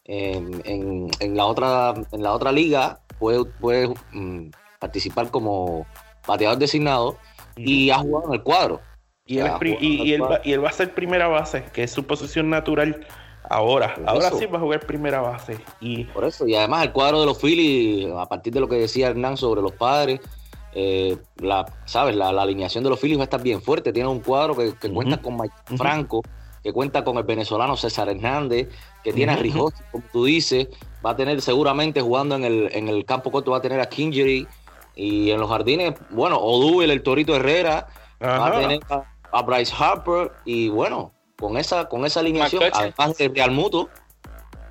en, 0.07 1.37
la, 1.37 1.45
otra, 1.45 1.95
en 2.13 2.23
la 2.23 2.33
otra 2.33 2.51
liga, 2.51 3.01
puede, 3.19 3.45
puede 3.45 3.93
mm, 4.13 4.51
participar 4.79 5.31
como 5.31 5.87
bateador 6.27 6.57
designado 6.57 7.19
y 7.57 7.91
ha 7.91 7.99
jugado 7.99 8.29
en 8.29 8.35
el 8.35 8.43
cuadro. 8.43 8.81
Y, 9.31 9.39
él, 9.39 9.51
y, 9.81 10.13
él 10.13 10.23
va, 10.23 10.41
y 10.43 10.53
él 10.53 10.65
va 10.65 10.71
a 10.71 10.73
ser 10.73 10.93
primera 10.93 11.29
base, 11.29 11.65
que 11.73 11.85
es 11.85 11.93
su 11.93 12.05
posición 12.05 12.51
natural 12.51 13.07
Ahora, 13.51 13.97
ahora 14.07 14.31
sí 14.31 14.47
va 14.47 14.59
a 14.59 14.61
jugar 14.61 14.87
primera 14.87 15.21
base. 15.21 15.59
Y... 15.81 16.05
Por 16.05 16.25
eso, 16.25 16.47
y 16.47 16.55
además 16.55 16.85
el 16.85 16.93
cuadro 16.93 17.19
de 17.19 17.27
los 17.27 17.37
Phillies, 17.39 18.09
a 18.17 18.27
partir 18.27 18.53
de 18.53 18.61
lo 18.61 18.69
que 18.69 18.77
decía 18.77 19.09
Hernán 19.09 19.37
sobre 19.37 19.61
los 19.61 19.73
padres, 19.73 20.21
eh, 20.73 21.19
la, 21.39 21.67
¿sabes? 21.85 22.15
La, 22.15 22.29
alineación 22.29 22.85
de 22.85 22.91
los 22.91 23.01
Phillies 23.01 23.19
va 23.19 23.23
a 23.23 23.25
estar 23.25 23.43
bien 23.43 23.61
fuerte. 23.61 23.93
Tiene 23.93 24.09
un 24.09 24.21
cuadro 24.21 24.57
que, 24.57 24.73
cuenta 24.93 25.21
con 25.21 25.37
Mike 25.37 25.55
Franco, 25.77 26.23
que 26.63 26.73
cuenta 26.73 27.03
con 27.03 27.17
el 27.17 27.25
venezolano 27.25 27.77
César 27.77 28.09
Hernández, 28.09 28.69
que 29.03 29.13
tiene 29.13 29.33
a 29.33 29.37
Rijos, 29.37 29.75
como 29.91 30.05
tú 30.13 30.27
dices, 30.27 30.69
va 31.05 31.11
a 31.11 31.17
tener 31.17 31.43
seguramente 31.43 32.01
jugando 32.01 32.37
en 32.37 32.45
el, 32.45 32.71
en 32.73 32.87
el 32.87 33.05
campo 33.05 33.33
corto, 33.33 33.51
va 33.51 33.57
a 33.57 33.63
tener 33.63 33.81
a 33.81 33.89
Kingery, 33.89 34.47
y 34.95 35.31
en 35.33 35.41
los 35.41 35.51
jardines, 35.51 35.95
bueno, 36.11 36.39
Odubel, 36.39 36.93
el 36.93 37.03
Torito 37.03 37.35
Herrera, 37.35 37.89
va 38.23 38.47
a 38.47 38.61
tener 38.61 38.81
a 38.91 39.03
Bryce 39.45 39.73
Harper, 39.77 40.33
y 40.45 40.69
bueno, 40.69 41.13
con 41.39 41.57
esa, 41.57 41.89
con 41.89 42.05
esa 42.05 42.21
alineación, 42.21 42.63
además 42.73 43.17
de 43.17 43.29
Real 43.29 43.51
Muto, 43.51 43.89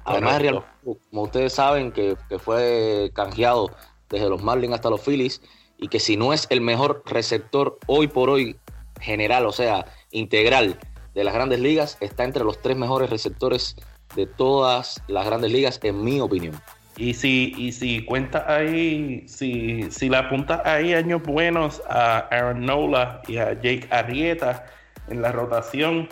además 0.06 0.34
de 0.34 0.40
Real 0.40 0.66
Muto, 0.84 1.00
como 1.10 1.24
ustedes 1.24 1.54
saben, 1.54 1.92
que, 1.92 2.16
fue 2.40 3.12
canjeado 3.14 3.72
desde 4.10 4.30
los 4.30 4.42
Marlins 4.42 4.74
hasta 4.74 4.90
los 4.90 5.02
Phillies, 5.02 5.42
y 5.78 5.88
que 5.88 6.00
si 6.00 6.18
no 6.18 6.34
es 6.34 6.48
el 6.50 6.62
mejor 6.62 7.04
receptor 7.06 7.80
hoy 7.88 8.08
por 8.08 8.30
hoy 8.30 8.60
general, 9.00 9.46
o 9.46 9.52
sea, 9.52 9.86
integral 10.12 10.78
de 11.14 11.24
las 11.24 11.34
grandes 11.34 11.60
ligas, 11.60 11.98
está 12.02 12.24
entre 12.24 12.44
los 12.44 12.62
tres 12.62 12.76
mejores 12.76 13.10
receptores 13.10 13.76
de 14.16 14.26
todas 14.26 15.02
las 15.08 15.26
grandes 15.26 15.52
ligas, 15.52 15.80
en 15.84 16.04
mi 16.04 16.20
opinión. 16.20 16.60
Y 17.00 17.14
si, 17.14 17.54
y 17.58 17.72
si 17.72 18.04
cuenta 18.04 18.44
ahí, 18.54 19.24
si, 19.26 19.90
si 19.90 20.10
la 20.10 20.20
apunta 20.20 20.62
ahí 20.66 20.94
años 20.94 21.24
buenos 21.24 21.82
a 21.88 22.18
Aaron 22.30 22.66
Nola 22.66 23.22
y 23.26 23.38
a 23.38 23.54
Jake 23.54 23.88
Arrieta 23.90 24.66
en 25.08 25.22
la 25.22 25.32
rotación, 25.32 26.10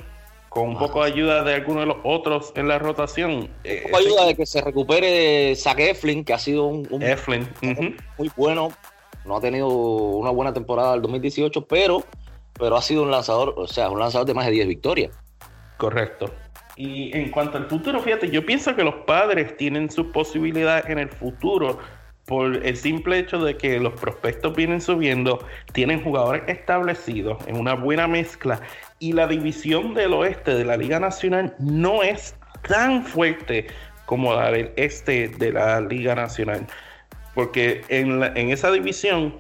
con 0.48 0.70
un 0.70 0.78
poco 0.78 1.04
de 1.04 1.12
ayuda 1.12 1.44
de 1.44 1.56
alguno 1.56 1.82
de 1.82 1.88
los 1.88 1.98
otros 2.06 2.54
en 2.56 2.70
la 2.70 2.80
rotación. 2.80 3.32
Un 3.32 3.50
eh, 3.66 3.82
poco 3.84 3.98
de 3.98 4.06
ayuda 4.06 4.26
de 4.28 4.36
que 4.36 4.46
se 4.46 4.62
recupere 4.62 5.54
Zach 5.58 5.78
Eflin, 5.78 6.24
que 6.24 6.34
ha 6.34 6.40
sido 6.40 6.68
un, 6.68 6.88
muy 8.18 8.32
bueno. 8.38 8.70
No 9.26 9.36
ha 9.36 9.42
tenido 9.42 9.68
una 9.68 10.30
buena 10.30 10.54
temporada 10.54 10.94
del 10.94 11.02
2018, 11.02 11.68
pero, 11.68 12.06
pero 12.54 12.78
ha 12.78 12.82
sido 12.82 13.04
un 13.04 13.12
lanzador, 13.12 13.56
o 13.58 13.68
sea, 13.68 13.90
un 13.90 14.00
lanzador 14.00 14.26
de 14.26 14.34
más 14.34 14.46
de 14.46 14.54
10 14.54 14.68
victorias. 14.70 15.12
Correcto. 15.76 16.32
Y 16.78 17.16
en 17.18 17.32
cuanto 17.32 17.58
al 17.58 17.66
futuro, 17.66 18.00
fíjate, 18.00 18.30
yo 18.30 18.46
pienso 18.46 18.76
que 18.76 18.84
los 18.84 18.96
padres 19.08 19.58
tienen 19.58 19.90
sus 19.90 20.08
posibilidades 20.08 20.86
en 20.88 21.00
el 21.00 21.10
futuro 21.10 21.80
por 22.26 22.58
el 22.66 22.78
simple 22.78 23.20
hecho 23.20 23.40
de 23.40 23.58
que 23.58 23.80
los 23.80 23.94
prospectos 24.00 24.56
vienen 24.56 24.82
subiendo, 24.82 25.40
tienen 25.72 26.04
jugadores 26.04 26.44
establecidos 26.48 27.38
en 27.48 27.58
una 27.58 27.74
buena 27.74 28.06
mezcla 28.08 28.60
y 29.00 29.14
la 29.14 29.28
división 29.28 29.94
del 29.94 30.14
oeste 30.14 30.54
de 30.54 30.66
la 30.66 30.76
Liga 30.76 31.00
Nacional 31.00 31.56
no 31.58 32.04
es 32.04 32.36
tan 32.68 33.04
fuerte 33.06 33.68
como 34.06 34.34
la 34.34 34.52
del 34.52 34.72
este 34.76 35.30
de 35.30 35.54
la 35.54 35.80
Liga 35.80 36.16
Nacional. 36.16 36.68
Porque 37.34 37.82
en, 37.88 38.22
en 38.24 38.52
esa 38.52 38.72
división, 38.72 39.36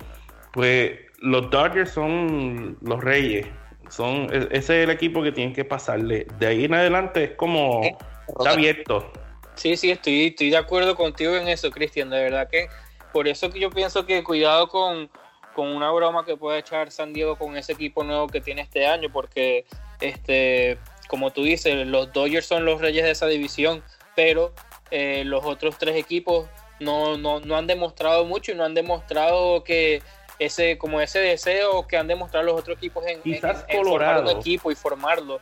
pues 0.53 0.94
los 1.20 1.50
Dodgers 1.50 1.91
son 1.91 2.77
los 2.82 3.03
reyes. 3.03 3.48
Son, 3.89 4.27
e, 4.32 4.48
ese 4.51 4.82
es 4.82 4.84
el 4.84 4.89
equipo 4.89 5.24
que 5.24 5.32
tienen 5.32 5.53
que 5.53 5.65
pasarle. 5.65 6.27
De 6.39 6.48
ahí 6.48 6.65
en 6.65 6.74
adelante 6.74 7.24
es 7.24 7.32
como 7.32 7.82
está 7.84 8.51
abierto. 8.51 9.12
Sí, 9.56 9.75
sí, 9.75 9.91
estoy, 9.91 10.27
estoy 10.27 10.51
de 10.51 10.58
acuerdo 10.58 10.96
contigo 10.96 11.36
en 11.36 11.48
eso, 11.48 11.72
Cristian. 11.72 12.10
De 12.10 12.22
verdad 12.22 12.48
que 12.50 12.67
por 13.12 13.27
eso 13.27 13.50
que 13.50 13.60
yo 13.60 13.70
pienso 13.70 14.06
que 14.06 14.24
cuidado 14.24 14.67
con, 14.67 15.10
con 15.56 15.70
una 15.70 15.91
broma 15.91 16.25
que 16.25 16.38
puede 16.38 16.60
echar 16.60 16.91
San 16.91 17.13
Diego 17.13 17.38
con 17.38 17.58
ese 17.58 17.74
equipo 17.74 18.03
nuevo 18.03 18.27
que 18.27 18.41
tiene 18.41 18.62
este 18.62 18.86
año, 18.86 19.10
porque 19.12 19.65
este, 20.00 20.77
como 21.08 21.32
tú 21.32 21.44
dices, 21.44 21.88
los 21.88 22.13
Dodgers 22.13 22.46
son 22.46 22.65
los 22.65 22.79
reyes 22.79 23.03
de 23.03 23.12
esa 23.12 23.25
división, 23.25 23.84
pero 24.15 24.53
eh, 24.91 25.24
los 25.25 25.44
otros 25.46 25.77
tres 25.77 25.96
equipos 25.96 26.48
no, 26.79 27.17
no, 27.17 27.39
no, 27.39 27.56
han 27.56 27.65
demostrado 27.65 28.25
mucho 28.25 28.51
y 28.51 28.56
no 28.56 28.63
han 28.63 28.75
demostrado 28.75 29.63
que 29.63 30.03
ese, 30.39 30.77
como 30.77 31.01
ese 31.01 31.20
deseo 31.20 31.88
que 31.88 31.98
han 31.98 32.08
demostrado 32.08 32.46
los 32.46 32.60
otros 32.60 32.77
equipos 32.77 33.06
en, 33.08 33.22
Quizás 33.22 33.65
Colorado, 33.72 34.32
un 34.32 34.39
equipo 34.39 34.72
y 34.72 34.75
formarlo. 34.75 35.39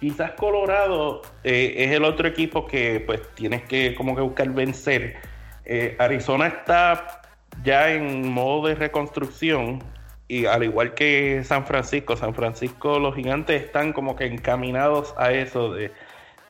Quizás 0.00 0.32
Colorado 0.32 1.22
eh, 1.42 1.74
es 1.78 1.92
el 1.92 2.04
otro 2.04 2.28
equipo 2.28 2.66
que 2.66 3.00
pues 3.00 3.22
tienes 3.34 3.62
que 3.64 3.94
como 3.94 4.14
que 4.14 4.22
buscar 4.22 4.48
vencer. 4.50 5.16
Eh, 5.64 5.96
Arizona 5.98 6.46
está 6.48 7.22
ya 7.64 7.90
en 7.90 8.28
modo 8.28 8.68
de 8.68 8.74
reconstrucción 8.74 9.82
y 10.28 10.46
al 10.46 10.64
igual 10.64 10.94
que 10.94 11.42
San 11.44 11.66
Francisco, 11.66 12.16
San 12.16 12.34
Francisco 12.34 12.98
los 12.98 13.14
gigantes 13.14 13.64
están 13.64 13.92
como 13.92 14.16
que 14.16 14.26
encaminados 14.26 15.14
a 15.16 15.32
eso 15.32 15.72
de, 15.72 15.92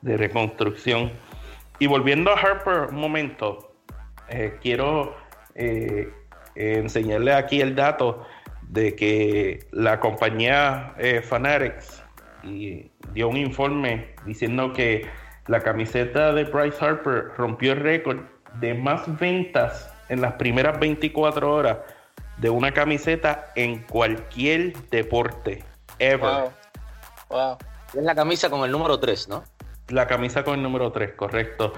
reconstrucción. 0.01 1.11
Y 1.79 1.87
volviendo 1.87 2.31
a 2.31 2.39
Harper 2.39 2.89
un 2.89 2.99
momento, 2.99 3.71
eh, 4.29 4.57
quiero 4.61 5.15
eh, 5.55 6.09
enseñarle 6.57 7.33
aquí 7.33 7.61
el 7.61 7.75
dato 7.75 8.25
de 8.63 8.95
que 8.95 9.67
la 9.71 9.99
compañía 9.99 10.93
eh, 10.97 11.21
Fanatics 11.21 12.03
dio 13.13 13.29
un 13.29 13.37
informe 13.37 14.15
diciendo 14.25 14.73
que 14.73 15.07
la 15.47 15.61
camiseta 15.61 16.33
de 16.33 16.43
Bryce 16.43 16.77
Harper 16.83 17.31
rompió 17.37 17.73
el 17.73 17.79
récord 17.79 18.19
de 18.59 18.73
más 18.73 19.19
ventas 19.19 19.93
en 20.09 20.21
las 20.21 20.33
primeras 20.33 20.79
24 20.79 21.53
horas 21.53 21.77
de 22.37 22.49
una 22.49 22.73
camiseta 22.73 23.51
en 23.55 23.83
cualquier 23.83 24.73
deporte, 24.89 25.63
ever. 25.99 26.51
Wow. 27.29 27.57
Es 27.93 28.03
la 28.03 28.15
camisa 28.15 28.49
con 28.49 28.63
el 28.63 28.71
número 28.71 28.99
3, 28.99 29.29
¿no? 29.29 29.43
La 29.89 30.07
camisa 30.07 30.43
con 30.43 30.55
el 30.55 30.63
número 30.63 30.91
3, 30.91 31.13
correcto. 31.13 31.73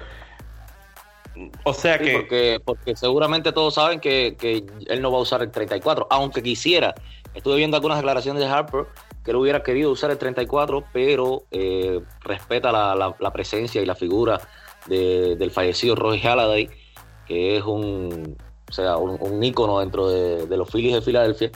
O 1.64 1.74
sea 1.74 1.98
que. 1.98 2.14
Porque, 2.14 2.62
porque 2.64 2.96
seguramente 2.96 3.52
todos 3.52 3.76
saben 3.76 4.00
que, 4.00 4.36
él 4.88 5.02
no 5.02 5.12
va 5.12 5.18
a 5.18 5.22
usar 5.22 5.42
el 5.42 5.52
34, 5.52 6.08
aunque 6.10 6.42
quisiera. 6.44 6.96
Estuve 7.34 7.58
viendo 7.58 7.78
algunas 7.78 7.98
declaraciones 7.98 8.42
de 8.42 8.50
Harper 8.50 8.86
que 9.24 9.32
él 9.32 9.38
hubiera 9.38 9.62
querido 9.62 9.92
usar 9.92 10.12
el 10.12 10.18
34, 10.18 10.86
pero 10.92 11.44
eh, 11.52 12.02
respeta 12.22 12.72
la, 12.72 13.32
presencia 13.32 13.82
y 13.82 13.86
la 13.86 13.96
figura 13.96 14.40
del 14.88 15.52
fallecido 15.52 15.96
Roger 15.96 16.22
Halladay 16.22 16.70
que 17.30 17.58
es 17.58 17.64
un, 17.64 18.36
o 18.68 18.74
sea, 18.74 18.98
un, 18.98 19.44
ícono 19.44 19.80
dentro 19.80 20.10
de, 20.10 20.58
los 20.58 20.70
Phillies 20.70 20.96
de 20.96 21.02
Filadelfia. 21.02 21.52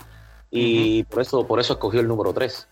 Y 0.52 1.04
por 1.06 1.24
eso 1.24 1.48
por 1.48 1.60
eso 1.60 1.74
escogió 1.74 2.00
el 2.00 2.08
número 2.08 2.32
3. 2.32 2.70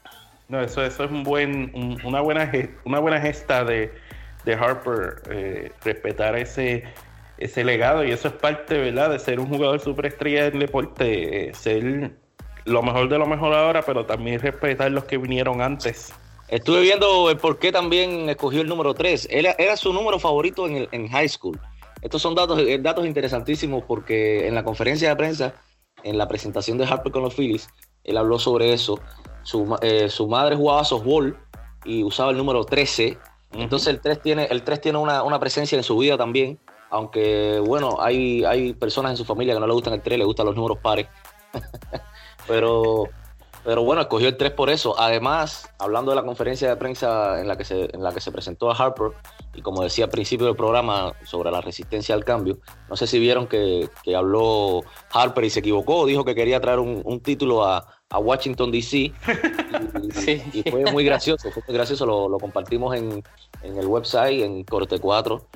No, 0.49 0.61
eso, 0.61 0.83
eso 0.83 1.03
es 1.03 1.11
un 1.11 1.23
buen, 1.23 1.99
una, 2.05 2.21
buena, 2.21 2.51
una 2.85 2.99
buena 2.99 3.19
gesta 3.19 3.63
de, 3.65 3.91
Harper, 4.45 5.21
eh, 5.29 5.71
respetar 5.83 6.35
ese, 6.35 6.83
ese 7.37 7.63
legado. 7.63 8.03
Y 8.03 8.11
eso 8.11 8.27
es 8.27 8.33
parte, 8.33 8.77
¿verdad?, 8.77 9.11
de 9.11 9.19
ser 9.19 9.39
un 9.39 9.47
jugador 9.47 9.79
superestrella 9.79 10.49
del 10.49 10.59
deporte, 10.59 11.49
eh, 11.49 11.53
ser 11.53 12.11
lo 12.65 12.83
mejor 12.83 13.09
de 13.09 13.17
lo 13.17 13.25
mejor 13.25 13.53
ahora, 13.53 13.81
pero 13.83 14.05
también 14.05 14.39
respetar 14.39 14.91
los 14.91 15.05
que 15.05 15.17
vinieron 15.17 15.61
antes. 15.61 16.13
Estuve 16.47 16.81
viendo 16.81 17.29
el 17.29 17.37
por 17.37 17.59
qué 17.59 17.71
también 17.71 18.29
escogió 18.29 18.61
el 18.61 18.67
número 18.67 18.93
3. 18.93 19.27
Era, 19.31 19.55
era 19.57 19.77
su 19.77 19.93
número 19.93 20.19
favorito 20.19 20.67
en, 20.67 20.77
el, 20.77 20.89
en 20.91 21.07
high 21.07 21.29
school. 21.29 21.59
Estos 22.01 22.21
son 22.21 22.35
datos, 22.35 22.59
eh, 22.59 22.79
datos 22.79 23.05
interesantísimos 23.05 23.83
porque 23.87 24.47
en 24.47 24.55
la 24.55 24.63
conferencia 24.63 25.09
de 25.09 25.15
prensa, 25.15 25.53
en 26.03 26.17
la 26.17 26.27
presentación 26.27 26.77
de 26.77 26.85
Harper 26.85 27.11
con 27.11 27.21
los 27.21 27.35
Phillies, 27.35 27.69
él 28.03 28.17
habló 28.17 28.39
sobre 28.39 28.73
eso. 28.73 28.99
Su, 29.43 29.75
su 30.09 30.27
madre 30.27 30.55
jugaba 30.55 30.83
softball 30.83 31.37
y 31.85 32.03
usaba 32.03 32.31
el 32.31 32.37
número 32.37 32.63
13. 32.63 33.17
Entonces 33.53 33.87
el 33.89 34.01
3 34.01 34.21
tiene, 34.21 34.45
el 34.45 34.63
3 34.63 34.81
tiene 34.81 34.97
una, 34.97 35.23
una, 35.23 35.39
presencia 35.39 35.77
en 35.77 35.83
su 35.83 35.97
vida 35.97 36.17
también. 36.17 36.59
Aunque, 36.89 37.61
bueno, 37.65 37.97
hay, 37.99 38.43
hay 38.43 38.73
personas 38.73 39.11
en 39.11 39.17
su 39.17 39.25
familia 39.25 39.53
que 39.53 39.59
no 39.59 39.67
le 39.67 39.73
gustan 39.73 39.93
el 39.93 40.01
3, 40.01 40.19
le 40.19 40.25
gustan 40.25 40.45
los 40.45 40.55
números 40.55 40.77
pares. 40.79 41.07
pero, 42.47 43.09
pero 43.63 43.83
bueno, 43.83 44.01
escogió 44.01 44.27
el 44.27 44.37
3 44.37 44.51
por 44.51 44.69
eso. 44.69 44.99
Además, 44.99 45.69
hablando 45.79 46.11
de 46.11 46.15
la 46.15 46.23
conferencia 46.23 46.69
de 46.69 46.75
prensa 46.75 47.39
en 47.39 47.47
la 47.47 47.57
que 47.57 47.65
se, 47.65 47.93
en 47.93 48.03
la 48.03 48.13
que 48.13 48.21
se 48.21 48.31
presentó 48.31 48.71
a 48.71 48.75
Harper, 48.75 49.11
y 49.53 49.61
como 49.61 49.83
decía 49.83 50.05
al 50.05 50.11
principio 50.11 50.45
del 50.45 50.55
programa 50.55 51.13
sobre 51.25 51.51
la 51.51 51.61
resistencia 51.61 52.15
al 52.15 52.23
cambio, 52.23 52.59
no 52.89 52.95
sé 52.95 53.07
si 53.07 53.19
vieron 53.19 53.47
que, 53.47 53.89
que 54.03 54.15
habló 54.15 54.81
Harper 55.11 55.43
y 55.43 55.49
se 55.49 55.59
equivocó, 55.59 56.05
dijo 56.05 56.23
que 56.23 56.35
quería 56.35 56.61
traer 56.61 56.79
un, 56.79 57.01
un 57.03 57.19
título 57.19 57.65
a, 57.65 57.85
a 58.09 58.19
Washington 58.19 58.71
DC 58.71 58.97
y, 60.03 60.11
sí. 60.11 60.41
y, 60.53 60.69
fue 60.69 60.89
muy 60.91 61.03
gracioso, 61.03 61.51
fue 61.51 61.63
muy 61.67 61.75
gracioso, 61.75 62.05
lo, 62.05 62.29
lo 62.29 62.39
compartimos 62.39 62.95
en, 62.95 63.23
en, 63.63 63.77
el 63.77 63.87
website, 63.87 64.41
en 64.41 64.63
Corte 64.63 64.99
4 64.99 65.47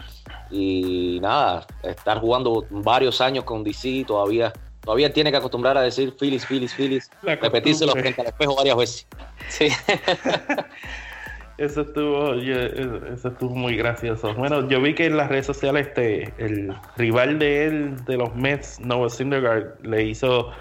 y 0.52 1.20
nada, 1.22 1.66
estar 1.84 2.20
jugando 2.20 2.66
varios 2.70 3.22
años 3.22 3.44
con 3.46 3.64
DC 3.64 4.04
todavía 4.06 4.52
todavía 4.82 5.12
tiene 5.12 5.32
que 5.32 5.38
acostumbrar 5.38 5.78
a 5.78 5.82
decir 5.82 6.16
Phillies, 6.16 6.46
Phillies, 6.46 6.74
Phillies, 6.76 7.10
repetírselo 7.24 7.94
frente 7.94 8.22
al 8.22 8.28
espejo 8.28 8.56
varias 8.56 8.78
veces. 8.78 9.08
Sí. 9.50 9.68
Eso 11.58 11.82
estuvo, 11.82 12.34
eso 12.34 13.28
estuvo 13.30 13.56
muy 13.56 13.78
gracioso. 13.78 14.34
Bueno, 14.34 14.68
yo 14.68 14.82
vi 14.82 14.94
que 14.94 15.06
en 15.06 15.16
las 15.16 15.30
redes 15.30 15.46
sociales 15.46 15.88
este, 15.88 16.34
el 16.38 16.74
rival 16.98 17.40
de 17.40 17.66
él, 17.66 18.06
de 18.06 18.18
los 18.18 18.36
Mets, 18.36 18.80
Noah 18.82 19.10
Syndergaard, 19.10 19.80
le 19.86 20.04
hizo 20.04 20.52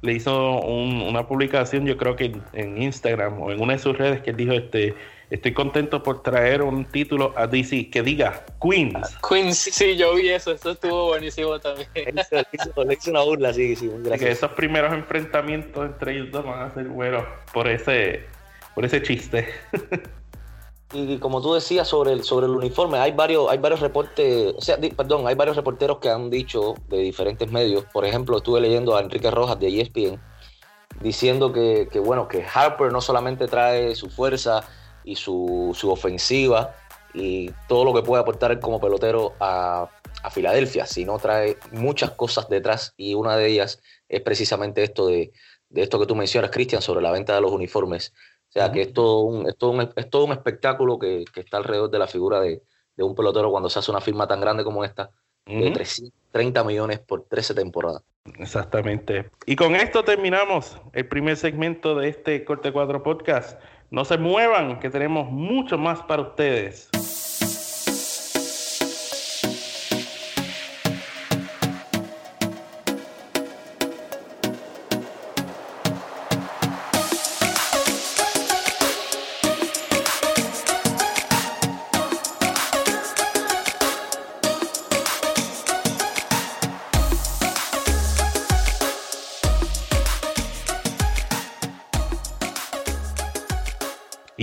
le 0.00 0.12
hizo 0.12 0.60
un, 0.60 1.02
una 1.02 1.26
publicación, 1.26 1.84
yo 1.86 1.96
creo 1.96 2.14
que 2.14 2.36
en, 2.52 2.82
Instagram 2.82 3.40
o 3.40 3.50
en 3.50 3.60
una 3.60 3.72
de 3.74 3.78
sus 3.78 3.96
redes, 3.98 4.22
que 4.22 4.32
dijo, 4.32 4.52
este, 4.52 4.94
estoy 5.30 5.52
contento 5.52 6.02
por 6.02 6.22
traer 6.22 6.62
un 6.62 6.84
título 6.84 7.34
a 7.36 7.46
DC 7.46 7.90
que 7.90 8.02
diga 8.02 8.44
Queens. 8.62 9.18
Queens, 9.28 9.58
sí, 9.58 9.96
yo 9.96 10.14
vi 10.14 10.28
eso, 10.28 10.52
eso 10.52 10.70
estuvo 10.70 11.08
buenísimo 11.08 11.58
también. 11.58 11.88
Le 11.94 12.22
hizo 12.52 13.10
una 13.10 13.22
burla, 13.22 13.52
sí, 13.52 13.74
sí, 13.74 13.90
Que 14.18 14.30
esos 14.30 14.52
primeros 14.52 14.92
enfrentamientos 14.92 15.84
entre 15.84 16.12
ellos 16.12 16.30
dos 16.30 16.44
van 16.44 16.62
a 16.62 16.74
ser 16.74 16.84
buenos 16.84 17.24
por 17.52 17.66
ese, 17.66 18.24
por 18.74 18.84
ese 18.84 19.02
chiste. 19.02 19.48
y 20.92 21.18
como 21.18 21.42
tú 21.42 21.52
decías 21.54 21.86
sobre 21.86 22.12
el, 22.12 22.24
sobre 22.24 22.46
el 22.46 22.52
uniforme, 22.52 22.98
hay 22.98 23.12
varios, 23.12 23.50
hay 23.50 23.58
varios 23.58 23.80
reportes, 23.80 24.54
o 24.56 24.60
sea, 24.60 24.78
perdón, 24.78 25.26
hay 25.26 25.34
varios 25.34 25.56
reporteros 25.56 25.98
que 25.98 26.08
han 26.08 26.30
dicho 26.30 26.74
de 26.88 26.98
diferentes 26.98 27.50
medios. 27.50 27.84
Por 27.92 28.06
ejemplo, 28.06 28.38
estuve 28.38 28.60
leyendo 28.60 28.96
a 28.96 29.00
Enrique 29.00 29.30
Rojas 29.30 29.60
de 29.60 29.80
ESPN 29.80 30.20
diciendo 31.02 31.52
que, 31.52 31.88
que 31.92 32.00
bueno, 32.00 32.26
que 32.26 32.42
Harper 32.42 32.90
no 32.90 33.00
solamente 33.00 33.46
trae 33.46 33.94
su 33.94 34.08
fuerza 34.08 34.64
y 35.04 35.16
su, 35.16 35.72
su, 35.74 35.90
ofensiva 35.90 36.74
y 37.14 37.50
todo 37.68 37.84
lo 37.84 37.94
que 37.94 38.02
puede 38.02 38.22
aportar 38.22 38.58
como 38.58 38.80
pelotero 38.80 39.34
a, 39.40 39.90
a 40.22 40.30
Filadelfia, 40.30 40.86
sino 40.86 41.18
trae 41.18 41.58
muchas 41.70 42.12
cosas 42.12 42.48
detrás 42.48 42.94
y 42.96 43.14
una 43.14 43.36
de 43.36 43.46
ellas 43.46 43.80
es 44.08 44.22
precisamente 44.22 44.82
esto 44.82 45.06
de, 45.06 45.32
de 45.68 45.82
esto 45.82 45.98
que 45.98 46.06
tú 46.06 46.16
mencionas, 46.16 46.50
Cristian, 46.50 46.82
sobre 46.82 47.02
la 47.02 47.12
venta 47.12 47.34
de 47.34 47.40
los 47.42 47.52
uniformes 47.52 48.12
sea, 48.58 48.72
que 48.72 48.82
es 48.82 48.92
todo 48.92 49.20
un, 49.20 49.46
es 49.46 49.56
todo 49.56 49.70
un, 49.70 49.88
es 49.94 50.10
todo 50.10 50.24
un 50.24 50.32
espectáculo 50.32 50.98
que, 50.98 51.24
que, 51.32 51.40
está 51.40 51.58
alrededor 51.58 51.90
de 51.90 51.98
la 51.98 52.06
figura 52.06 52.40
de, 52.40 52.62
de, 52.96 53.02
un 53.04 53.14
pelotero 53.14 53.50
cuando 53.50 53.70
se 53.70 53.78
hace 53.78 53.90
una 53.90 54.00
firma 54.00 54.26
tan 54.26 54.40
grande 54.40 54.64
como 54.64 54.84
esta, 54.84 55.10
uh 55.46 55.52
-huh. 55.52 55.64
de 55.64 55.70
330 55.70 56.64
millones 56.64 56.98
por 57.00 57.24
13 57.24 57.54
temporadas. 57.54 58.02
Exactamente. 58.38 59.30
Y 59.46 59.56
con 59.56 59.74
esto 59.74 60.04
terminamos 60.04 60.76
el 60.92 61.08
primer 61.08 61.36
segmento 61.36 61.94
de 61.94 62.08
este 62.08 62.44
Corte 62.44 62.72
4 62.72 63.02
Podcast. 63.02 63.60
No 63.90 64.04
se 64.04 64.18
muevan, 64.18 64.80
que 64.80 64.90
tenemos 64.90 65.30
mucho 65.30 65.78
más 65.78 66.02
para 66.02 66.22
ustedes. 66.22 66.90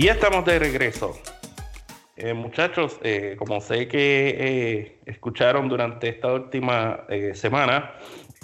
Ya 0.06 0.12
estamos 0.12 0.44
de 0.44 0.60
regreso. 0.60 1.18
Eh, 2.16 2.32
muchachos, 2.32 2.96
eh, 3.02 3.34
como 3.36 3.60
sé 3.60 3.88
que 3.88 4.36
eh, 4.38 4.98
escucharon 5.04 5.68
durante 5.68 6.08
esta 6.08 6.32
última 6.32 7.00
semana, 7.34 7.94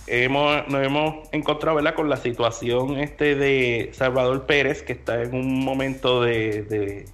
hemos, 0.08 0.66
nos 0.66 0.84
hemos 0.84 1.28
encontrado 1.32 1.78
con 1.94 2.10
la 2.10 2.16
situación 2.16 2.98
este 2.98 3.36
de 3.36 3.90
Salvador 3.92 4.44
Pérez, 4.44 4.82
que 4.82 4.94
está 4.94 5.22
en 5.22 5.36
un 5.36 5.64
momento 5.64 6.20
de, 6.20 7.06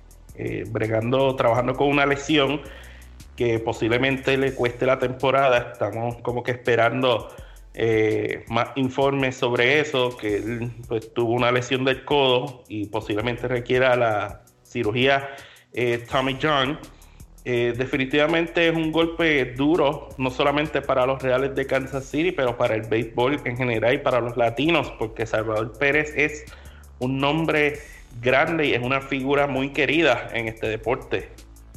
bregando, 0.71 1.37
trabajando 1.37 1.75
con 1.75 1.89
una 1.89 2.07
lesión 2.07 2.63
que 3.37 3.59
posiblemente 3.59 4.39
le 4.39 4.55
cueste 4.55 4.87
la 4.87 4.99
temporada. 4.99 5.73
Estamos 5.73 6.17
como 6.23 6.43
que 6.43 6.53
esperando 6.53 7.29
eh, 7.81 8.45
más 8.49 8.71
informes 8.75 9.37
sobre 9.37 9.79
eso, 9.79 10.17
que 10.17 10.69
pues, 10.89 11.15
tuvo 11.15 11.33
una 11.33 11.53
lesión 11.53 11.85
del 11.85 12.05
codo 12.05 12.65
y 12.67 12.87
posiblemente 12.87 13.47
requiera 13.47 13.95
la 13.95 14.43
cirugía 14.65 15.31
eh, 15.73 16.05
Tommy 16.11 16.37
John. 16.43 16.81
Eh, 17.45 17.75
definitivamente 17.77 18.67
es 18.67 18.75
un 18.75 18.91
golpe 18.91 19.45
duro, 19.55 20.09
no 20.19 20.29
solamente 20.29 20.83
para 20.83 21.07
los 21.07 21.23
Reales 21.23 21.55
de 21.55 21.69
Kansas 21.69 22.05
City, 22.05 22.33
pero 22.33 22.59
para 22.59 22.75
el 22.75 22.83
béisbol 22.83 23.41
en 23.45 23.57
general 23.57 23.95
y 23.95 23.99
para 23.99 24.21
los 24.21 24.37
latinos, 24.37 24.93
porque 24.99 25.25
Salvador 25.25 25.73
Pérez 25.79 26.13
es 26.17 26.47
un 26.99 27.19
nombre 27.19 27.79
grande 28.21 28.67
y 28.67 28.75
es 28.75 28.83
una 28.83 29.01
figura 29.01 29.47
muy 29.47 29.73
querida 29.73 30.29
en 30.35 30.49
este 30.49 30.69
deporte. 30.69 31.29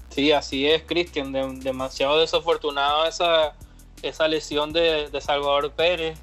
Sí, 0.10 0.32
así 0.32 0.68
es, 0.68 0.82
Cristian. 0.82 1.32
De, 1.32 1.48
demasiado 1.60 2.20
desafortunado 2.20 3.06
esa 3.06 3.54
esa 4.02 4.28
lesión 4.28 4.74
de, 4.74 5.10
de 5.10 5.22
Salvador 5.22 5.72
Pérez. 5.72 6.18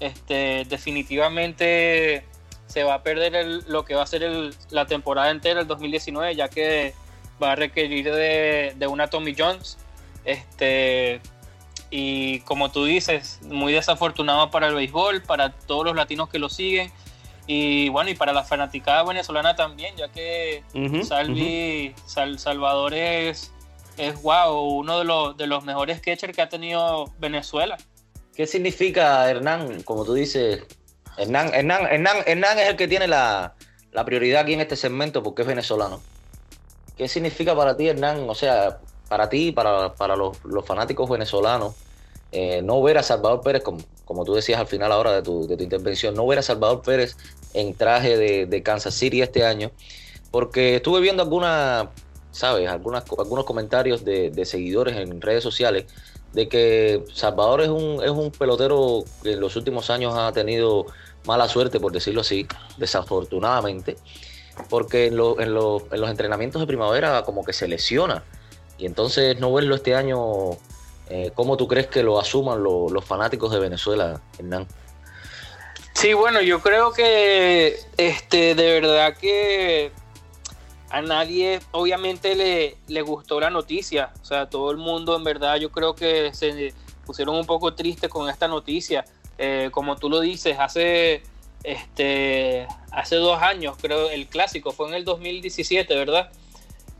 Este, 0.00 0.64
definitivamente 0.68 2.24
se 2.66 2.84
va 2.84 2.94
a 2.94 3.02
perder 3.02 3.34
el, 3.34 3.64
lo 3.66 3.84
que 3.84 3.94
va 3.94 4.02
a 4.02 4.06
ser 4.06 4.22
el, 4.22 4.54
la 4.70 4.86
temporada 4.86 5.30
entera, 5.30 5.60
el 5.60 5.66
2019, 5.66 6.36
ya 6.36 6.48
que 6.48 6.94
va 7.42 7.52
a 7.52 7.54
requerir 7.56 8.12
de, 8.12 8.74
de 8.76 8.86
una 8.86 9.08
Tommy 9.08 9.34
Jones. 9.36 9.78
Este, 10.24 11.20
y 11.90 12.40
como 12.40 12.70
tú 12.70 12.84
dices, 12.84 13.40
muy 13.42 13.72
desafortunado 13.72 14.50
para 14.50 14.68
el 14.68 14.74
béisbol, 14.74 15.22
para 15.22 15.52
todos 15.52 15.84
los 15.84 15.96
latinos 15.96 16.28
que 16.28 16.38
lo 16.38 16.48
siguen. 16.48 16.92
Y 17.46 17.88
bueno, 17.88 18.10
y 18.10 18.14
para 18.14 18.34
la 18.34 18.44
fanaticada 18.44 19.02
venezolana 19.04 19.56
también, 19.56 19.96
ya 19.96 20.08
que 20.08 20.62
uh 20.74 20.78
-huh, 20.78 21.02
Salvi, 21.02 21.94
uh 21.96 21.98
-huh. 21.98 22.06
Sal, 22.06 22.38
Salvador 22.38 22.92
es 22.92 23.54
es 23.98 24.22
wow, 24.22 24.78
uno 24.78 24.98
de 25.00 25.04
los, 25.04 25.36
de 25.36 25.46
los 25.46 25.64
mejores 25.64 26.00
catchers 26.00 26.34
que 26.34 26.40
ha 26.40 26.48
tenido 26.48 27.12
Venezuela. 27.18 27.76
¿Qué 28.34 28.46
significa 28.46 29.28
Hernán? 29.28 29.82
Como 29.82 30.04
tú 30.04 30.14
dices, 30.14 30.62
Hernán, 31.16 31.52
Hernán, 31.52 31.86
Hernán, 31.86 32.16
Hernán 32.24 32.58
es 32.60 32.68
el 32.68 32.76
que 32.76 32.86
tiene 32.86 33.08
la, 33.08 33.54
la, 33.90 34.04
prioridad 34.04 34.42
aquí 34.42 34.54
en 34.54 34.60
este 34.60 34.76
segmento 34.76 35.22
porque 35.22 35.42
es 35.42 35.48
venezolano. 35.48 36.00
¿Qué 36.96 37.08
significa 37.08 37.54
para 37.56 37.76
ti, 37.76 37.88
Hernán? 37.88 38.30
O 38.30 38.34
sea, 38.34 38.78
para 39.08 39.28
ti, 39.28 39.50
para, 39.50 39.94
para 39.94 40.14
los, 40.14 40.42
los 40.44 40.64
fanáticos 40.64 41.10
venezolanos, 41.10 41.74
eh, 42.30 42.62
no 42.62 42.80
ver 42.82 42.98
a 42.98 43.02
Salvador 43.02 43.40
Pérez, 43.40 43.62
como, 43.62 43.80
como 44.04 44.24
tú 44.24 44.34
decías 44.34 44.60
al 44.60 44.66
final 44.66 44.92
ahora 44.92 45.12
de 45.12 45.22
tu, 45.22 45.46
de 45.48 45.56
tu 45.56 45.64
intervención, 45.64 46.14
no 46.14 46.26
ver 46.26 46.38
a 46.38 46.42
Salvador 46.42 46.82
Pérez 46.82 47.16
en 47.54 47.74
traje 47.74 48.16
de, 48.16 48.46
de 48.46 48.62
Kansas 48.62 48.94
City 48.94 49.22
este 49.22 49.44
año, 49.44 49.72
porque 50.30 50.76
estuve 50.76 51.00
viendo 51.00 51.22
alguna 51.22 51.90
¿sabes? 52.30 52.68
Algunas, 52.68 53.04
algunos 53.18 53.44
comentarios 53.44 54.04
de, 54.04 54.44
seguidores 54.44 54.96
en 54.96 55.20
redes 55.20 55.42
sociales 55.42 55.86
de 56.32 56.48
que 56.48 57.04
Salvador 57.12 57.62
es 57.62 57.68
un, 57.68 58.02
es 58.02 58.10
un 58.10 58.30
pelotero 58.30 59.04
que 59.22 59.32
en 59.32 59.40
los 59.40 59.56
últimos 59.56 59.90
años 59.90 60.14
ha 60.16 60.32
tenido 60.32 60.86
mala 61.24 61.48
suerte, 61.48 61.80
por 61.80 61.92
decirlo 61.92 62.20
así, 62.20 62.46
desafortunadamente, 62.76 63.96
porque 64.68 65.06
en, 65.06 65.16
lo, 65.16 65.40
en, 65.40 65.54
lo, 65.54 65.86
en 65.90 66.00
los 66.00 66.10
entrenamientos 66.10 66.60
de 66.60 66.66
primavera 66.66 67.22
como 67.22 67.44
que 67.44 67.52
se 67.52 67.68
lesiona. 67.68 68.22
Y 68.76 68.86
entonces 68.86 69.38
no 69.40 69.52
verlo 69.52 69.74
este 69.74 69.94
año, 69.94 70.52
eh, 71.08 71.32
¿cómo 71.34 71.56
tú 71.56 71.66
crees 71.66 71.88
que 71.88 72.02
lo 72.02 72.20
asuman 72.20 72.62
lo, 72.62 72.88
los 72.88 73.04
fanáticos 73.04 73.50
de 73.50 73.58
Venezuela, 73.58 74.20
Hernán? 74.38 74.66
Sí, 75.94 76.12
bueno, 76.12 76.40
yo 76.40 76.60
creo 76.60 76.92
que 76.92 77.76
este, 77.96 78.54
de 78.54 78.80
verdad 78.80 79.16
que 79.16 79.90
a 80.90 81.02
nadie 81.02 81.60
obviamente 81.72 82.34
le, 82.34 82.76
le 82.86 83.02
gustó 83.02 83.40
la 83.40 83.50
noticia. 83.50 84.10
O 84.22 84.24
sea, 84.24 84.48
todo 84.48 84.70
el 84.70 84.76
mundo 84.76 85.16
en 85.16 85.24
verdad 85.24 85.56
yo 85.56 85.70
creo 85.70 85.94
que 85.94 86.32
se 86.32 86.74
pusieron 87.04 87.36
un 87.36 87.46
poco 87.46 87.74
tristes 87.74 88.10
con 88.10 88.28
esta 88.28 88.48
noticia. 88.48 89.04
Eh, 89.38 89.68
como 89.70 89.96
tú 89.96 90.08
lo 90.08 90.20
dices, 90.20 90.58
hace, 90.58 91.22
este, 91.62 92.66
hace 92.90 93.16
dos 93.16 93.40
años, 93.40 93.76
creo, 93.80 94.10
el 94.10 94.26
clásico 94.26 94.72
fue 94.72 94.88
en 94.88 94.94
el 94.94 95.04
2017, 95.04 95.94
¿verdad? 95.94 96.30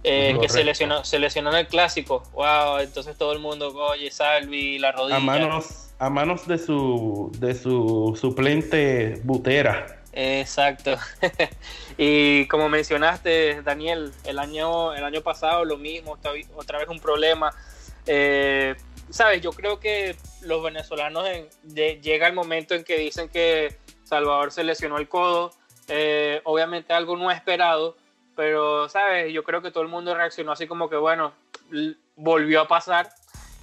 Eh, 0.05 0.37
que 0.41 0.49
se 0.49 0.63
lesionó, 0.63 1.05
se 1.05 1.19
lesionó 1.19 1.51
en 1.51 1.57
el 1.57 1.67
clásico. 1.67 2.23
Wow, 2.33 2.79
entonces 2.79 3.19
todo 3.19 3.33
el 3.33 3.41
mundo, 3.41 3.75
oye, 3.75 4.11
Salvi, 4.11 4.79
la 4.79 4.93
rodilla. 4.93 5.17
A 5.17 5.21
manos, 5.21 5.91
a 5.99 6.09
manos 6.09 6.47
de 6.47 6.59
su 6.59 7.33
de 7.39 7.55
su 7.55 8.17
suplente 8.19 9.21
Butera. 9.25 9.98
Exacto. 10.21 10.97
y 11.97 12.47
como 12.49 12.69
mencionaste, 12.69 13.63
Daniel, 13.63 14.13
el 14.25 14.41
año, 14.41 14.93
el 14.95 15.05
año 15.05 15.23
pasado 15.23 15.65
lo 15.65 15.77
mismo, 15.77 16.19
otra 16.57 16.79
vez 16.79 16.89
un 16.89 16.99
problema. 16.99 17.55
Eh, 18.05 18.75
Sabes, 19.11 19.41
yo 19.41 19.53
creo 19.53 19.81
que 19.81 20.17
los 20.43 20.63
venezolanos 20.63 21.27
llega 21.65 22.27
el 22.27 22.35
momento 22.35 22.75
en 22.75 22.85
que 22.85 22.99
dicen 22.99 23.31
que 23.31 23.79
Salvador 24.05 24.53
se 24.53 24.65
lesionó 24.65 24.99
el 24.99 25.09
codo, 25.09 25.53
eh, 25.89 26.43
obviamente 26.45 26.93
algo 26.93 27.17
no 27.17 27.31
esperado, 27.31 27.97
pero, 28.37 28.89
¿sabes? 28.91 29.33
Yo 29.33 29.45
creo 29.45 29.63
que 29.63 29.71
todo 29.71 29.83
el 29.83 29.89
mundo 29.89 30.15
reaccionó 30.15 30.53
así 30.53 30.67
como 30.67 30.91
que, 30.91 30.97
bueno, 30.97 31.33
volvió 32.17 32.61
a 32.61 32.69
pasar. 32.69 33.11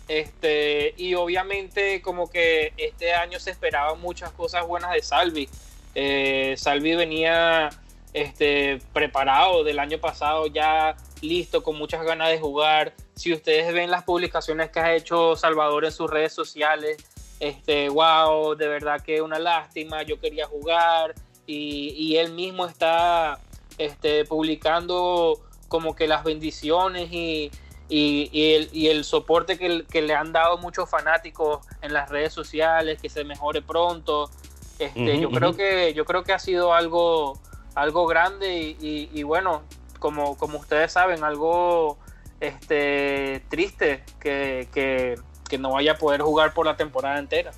Este, 0.07 0.93
y 0.97 1.15
obviamente 1.15 2.01
como 2.03 2.29
que 2.29 2.73
este 2.77 3.13
año 3.13 3.39
se 3.39 3.49
esperaban 3.49 3.99
muchas 3.99 4.31
cosas 4.31 4.65
buenas 4.65 4.93
de 4.93 5.01
Salvi. 5.01 5.49
Eh, 5.95 6.55
Salvi 6.57 6.95
venía 6.95 7.69
este, 8.13 8.79
preparado 8.93 9.63
del 9.63 9.79
año 9.79 9.97
pasado, 9.99 10.47
ya 10.47 10.95
listo, 11.21 11.63
con 11.63 11.77
muchas 11.77 12.05
ganas 12.05 12.29
de 12.29 12.39
jugar. 12.39 12.93
Si 13.15 13.33
ustedes 13.33 13.73
ven 13.73 13.89
las 13.89 14.03
publicaciones 14.03 14.69
que 14.69 14.79
ha 14.79 14.95
hecho 14.95 15.35
Salvador 15.35 15.85
en 15.85 15.91
sus 15.91 16.09
redes 16.09 16.33
sociales, 16.33 16.97
este, 17.39 17.89
wow, 17.89 18.55
de 18.55 18.67
verdad 18.67 19.01
que 19.01 19.21
una 19.21 19.39
lástima, 19.39 20.03
yo 20.03 20.19
quería 20.19 20.45
jugar. 20.45 21.13
Y, 21.47 22.15
él 22.17 22.31
mismo 22.33 22.65
está 22.65 23.39
este, 23.77 24.25
publicando 24.25 25.39
como 25.67 25.95
que 25.95 26.07
las 26.07 26.23
bendiciones 26.23 27.09
y, 27.11 27.51
el, 27.89 29.03
soporte 29.03 29.57
que, 29.57 30.01
le 30.01 30.15
han 30.15 30.31
dado 30.31 30.57
muchos 30.57 30.89
fanáticos 30.89 31.65
en 31.81 31.93
las 31.93 32.09
redes 32.09 32.33
sociales, 32.33 32.99
que 33.01 33.09
se 33.09 33.23
mejore 33.23 33.61
pronto. 33.61 34.31
Este, 34.79 35.19
yo 35.19 35.29
creo 35.31 35.55
que 35.55 35.93
yo 35.93 36.05
creo 36.05 36.23
que 36.23 36.33
ha 36.33 36.39
sido 36.39 36.73
algo 36.73 37.39
algo 37.75 38.07
grande 38.07 38.75
y, 38.79 39.23
bueno, 39.23 39.63
como, 39.99 40.37
como 40.37 40.57
ustedes 40.59 40.93
saben, 40.93 41.23
algo 41.23 41.97
este 42.39 43.43
triste 43.49 44.03
que, 44.19 45.19
no 45.59 45.73
vaya 45.73 45.93
a 45.93 45.95
poder 45.95 46.21
jugar 46.21 46.53
por 46.53 46.65
la 46.65 46.75
temporada 46.75 47.19
entera. 47.19 47.51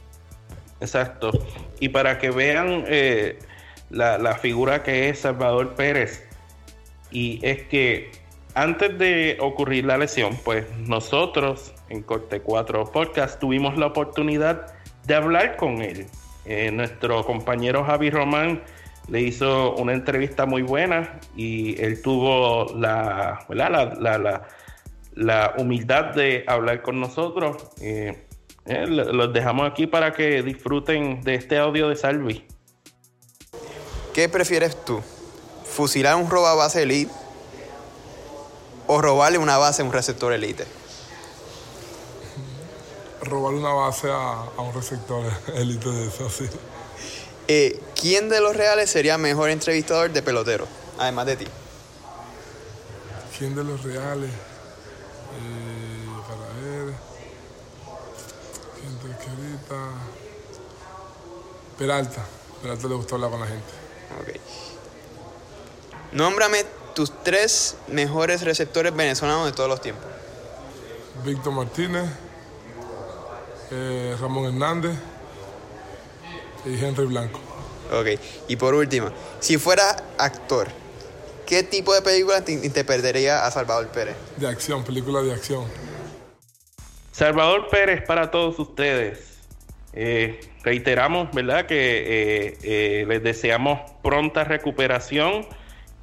Exacto. 0.80 1.32
Y 1.80 1.90
para 1.90 2.20
que 2.20 2.30
vean 2.30 2.84
eh, 2.88 3.40
la, 3.90 4.36
figura 4.36 4.84
que 4.84 5.10
es 5.10 5.20
Salvador 5.20 5.76
Pérez. 5.76 6.24
Y 7.10 7.40
es 7.44 7.64
que 7.64 8.12
antes 8.54 8.98
de 8.98 9.38
ocurrir 9.40 9.86
la 9.86 9.98
lesión, 9.98 10.38
pues 10.44 10.66
nosotros 10.78 11.74
en 11.90 12.04
Corte 12.04 12.42
4 12.42 12.92
Podcast 12.92 13.40
tuvimos 13.40 13.78
la 13.78 13.88
oportunidad 13.88 14.76
de 15.06 15.16
hablar 15.16 15.56
con 15.58 15.82
él. 15.82 16.08
Eh, 16.50 16.72
nuestro 16.72 17.26
compañero 17.26 17.84
Javi 17.84 18.10
Román 18.10 18.64
le 19.10 19.20
hizo 19.22 19.76
una 19.76 19.92
entrevista 19.92 20.46
muy 20.46 20.62
buena 20.62 21.20
y 21.36 21.78
él 21.82 22.02
tuvo 22.02 22.74
la, 22.74 23.46
humildad 25.58 26.16
de 26.16 26.46
hablar 26.48 26.82
con 26.82 27.02
nosotros. 27.02 27.58
Eh, 27.82 28.28
eh, 28.66 28.88
los 28.88 29.34
dejamos 29.34 29.70
aquí 29.70 29.88
para 29.88 30.14
que 30.14 30.42
disfruten 30.42 31.22
de 31.22 31.36
este 31.36 31.58
audio 31.58 31.90
de 31.90 31.98
Salvi. 31.98 32.46
¿Qué 34.14 34.30
prefieres 34.30 34.86
tú? 34.86 35.02
¿Fusilar 35.66 36.16
un 36.16 36.30
roba 36.30 36.56
base 36.56 36.84
elite 36.84 37.12
o 38.88 39.02
robarle 39.02 39.38
una 39.38 39.58
base 39.58 39.82
a 39.82 39.86
un 39.86 39.92
receptor 39.92 40.32
elite? 40.32 40.64
Robarle 43.30 43.60
una 43.60 43.74
base 43.74 44.10
a, 44.10 44.44
un 44.58 44.74
receptor 44.74 45.24
elite 45.56 45.90
de 45.90 46.08
eso, 46.08 46.30
sí. 46.30 46.50
Eh, 47.48 47.82
¿Quién 48.00 48.30
de 48.30 48.42
los 48.42 48.56
reales 48.56 48.90
sería 48.90 49.18
mejor 49.18 49.50
entrevistador 49.50 50.12
de 50.12 50.22
pelotero, 50.22 50.68
además 50.98 51.26
de 51.28 51.38
ti? 51.38 51.48
¿Quién 53.38 53.56
de 53.56 53.64
los 53.64 53.84
reales? 53.84 54.30
Eh, 54.30 56.08
para 56.28 56.48
ver. 56.62 56.94
¿Quién 58.80 58.98
te 58.98 59.08
querita? 59.24 59.92
Peralta. 61.78 62.26
Peralta 62.62 62.88
le 62.88 62.96
gustó 62.96 63.16
hablar 63.16 63.32
con 63.32 63.40
la 63.40 63.48
gente. 63.48 63.74
Ok. 64.22 64.40
Nómbrame 66.14 66.66
tus 66.96 67.12
tres 67.24 67.76
mejores 67.88 68.42
receptores 68.42 68.96
venezolanos 68.96 69.46
de 69.46 69.52
todos 69.52 69.70
los 69.70 69.82
tiempos. 69.82 70.06
Víctor 71.24 71.54
Martínez, 71.54 72.10
eh, 73.72 74.16
Ramón 74.20 74.46
Hernández 74.46 74.96
y 76.66 76.84
Henry 76.84 77.06
Blanco. 77.06 77.40
Ok, 77.92 78.20
y 78.48 78.56
por 78.58 78.74
último, 78.74 79.10
si 79.40 79.58
fuera 79.58 79.96
actor, 80.18 80.68
¿qué 81.46 81.64
tipo 81.64 81.94
de 81.94 82.02
película 82.02 82.44
te 82.44 82.52
interpretaría 82.52 83.46
a 83.46 83.52
Salvador 83.52 83.88
Pérez? 83.88 84.16
De 84.36 84.48
acción, 84.48 84.84
película 84.84 85.22
de 85.22 85.34
acción. 85.34 85.66
Salvador 87.12 87.68
Pérez 87.70 88.06
para 88.06 88.30
todos 88.30 88.60
ustedes. 88.60 89.40
Eh, 89.94 90.40
reiteramos, 90.64 91.32
¿verdad?, 91.34 91.66
que 91.66 91.76
eh, 91.76 92.58
eh, 92.62 93.06
les 93.08 93.24
deseamos 93.24 93.80
pronta 94.04 94.44
recuperación 94.44 95.48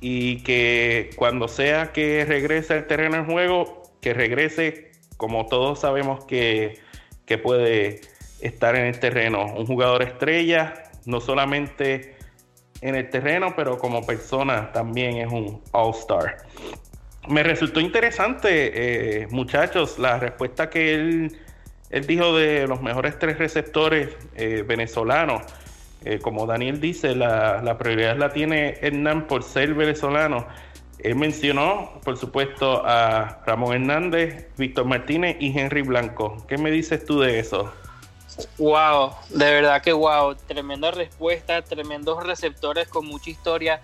y 0.00 0.42
que 0.42 1.10
cuando 1.16 1.46
sea 1.46 1.92
que 1.92 2.24
regrese 2.24 2.72
al 2.74 2.86
terreno 2.86 3.18
de 3.18 3.24
juego, 3.24 3.82
que 4.00 4.14
regrese 4.14 4.90
como 5.16 5.46
todos 5.46 5.80
sabemos 5.80 6.24
que, 6.24 6.80
que 7.26 7.38
puede 7.38 8.00
estar 8.40 8.76
en 8.76 8.86
el 8.86 8.98
terreno. 8.98 9.46
Un 9.54 9.66
jugador 9.66 10.02
estrella, 10.02 10.74
no 11.06 11.20
solamente 11.20 12.16
en 12.80 12.94
el 12.94 13.08
terreno, 13.10 13.54
pero 13.56 13.78
como 13.78 14.04
persona 14.04 14.72
también 14.72 15.16
es 15.16 15.32
un 15.32 15.62
all-star. 15.72 16.36
Me 17.28 17.42
resultó 17.42 17.80
interesante, 17.80 19.26
muchachos, 19.30 19.98
la 19.98 20.18
respuesta 20.18 20.68
que 20.68 20.94
él 20.94 21.38
él 21.94 22.08
dijo 22.08 22.36
de 22.36 22.66
los 22.66 22.82
mejores 22.82 23.20
tres 23.20 23.38
receptores 23.38 24.08
eh, 24.34 24.64
venezolanos. 24.66 25.42
Eh, 26.04 26.18
como 26.18 26.44
Daniel 26.44 26.80
dice, 26.80 27.14
la, 27.14 27.78
prioridad 27.78 28.16
la 28.18 28.30
tiene 28.30 28.78
Hernán 28.80 29.28
por 29.28 29.44
ser 29.44 29.74
venezolano. 29.74 30.44
Él 31.04 31.16
mencionó, 31.16 32.00
por 32.02 32.16
supuesto, 32.16 32.82
a 32.84 33.42
Ramón 33.44 33.74
Hernández, 33.74 34.48
Víctor 34.56 34.86
Martínez 34.86 35.36
y 35.38 35.56
Henry 35.56 35.82
Blanco. 35.82 36.42
¿Qué 36.48 36.56
me 36.56 36.70
dices 36.70 37.04
tú 37.04 37.20
de 37.20 37.38
eso? 37.38 37.70
Wow, 38.56 39.12
de 39.28 39.44
verdad 39.44 39.82
que 39.82 39.92
wow, 39.92 40.34
tremenda 40.34 40.90
respuesta, 40.90 41.60
tremendos 41.60 42.24
receptores 42.24 42.88
con 42.88 43.06
mucha 43.06 43.28
historia, 43.28 43.80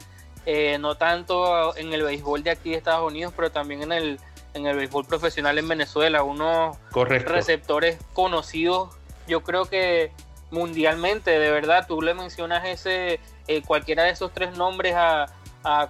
eh, 0.47 0.79
no 0.81 0.95
tanto 0.95 1.77
en 1.77 1.93
el 1.93 2.03
béisbol 2.03 2.43
de 2.43 2.53
aquí 2.53 2.71
de 2.71 2.77
Estados 2.77 3.09
Unidos, 3.09 3.35
pero 3.37 3.53
también 3.53 3.83
en 3.83 3.93
el 3.93 4.21
en 4.55 4.67
el 4.67 4.77
béisbol 4.77 5.05
profesional 5.05 5.59
en 5.59 5.69
Venezuela, 5.69 6.23
unos 6.23 6.77
receptores 6.93 7.99
conocidos, 8.15 8.91
yo 9.29 9.43
creo 9.43 9.67
que 9.67 10.11
mundialmente, 10.51 11.39
de 11.39 11.51
verdad, 11.51 11.87
tú 11.87 12.03
le 12.03 12.15
mencionas 12.15 12.67
ese 12.67 13.21
eh, 13.47 13.63
cualquiera 13.63 14.05
de 14.05 14.11
esos 14.11 14.33
tres 14.33 14.57
nombres 14.57 14.95
a, 14.97 15.27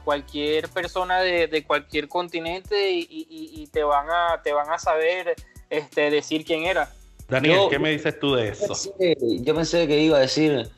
cualquier 0.05 0.69
persona 0.69 1.21
de, 1.21 1.65
cualquier 1.67 2.09
continente 2.09 2.91
y, 2.91 3.69
te 3.73 3.83
van 3.85 4.07
a 4.11 4.43
te 4.43 4.53
van 4.53 4.71
a 4.71 4.79
saber 4.79 5.35
este 5.69 6.11
decir 6.11 6.45
quién 6.45 6.65
era. 6.65 6.93
Daniel, 7.29 7.69
¿qué 7.71 7.79
me 7.79 7.91
dices 7.91 8.19
tú 8.19 8.35
de 8.35 8.49
eso? 8.49 8.75
Yo 8.99 9.55
pensé, 9.55 9.87
que 9.87 10.01
iba 10.01 10.17
a 10.17 10.21
decir 10.21 10.69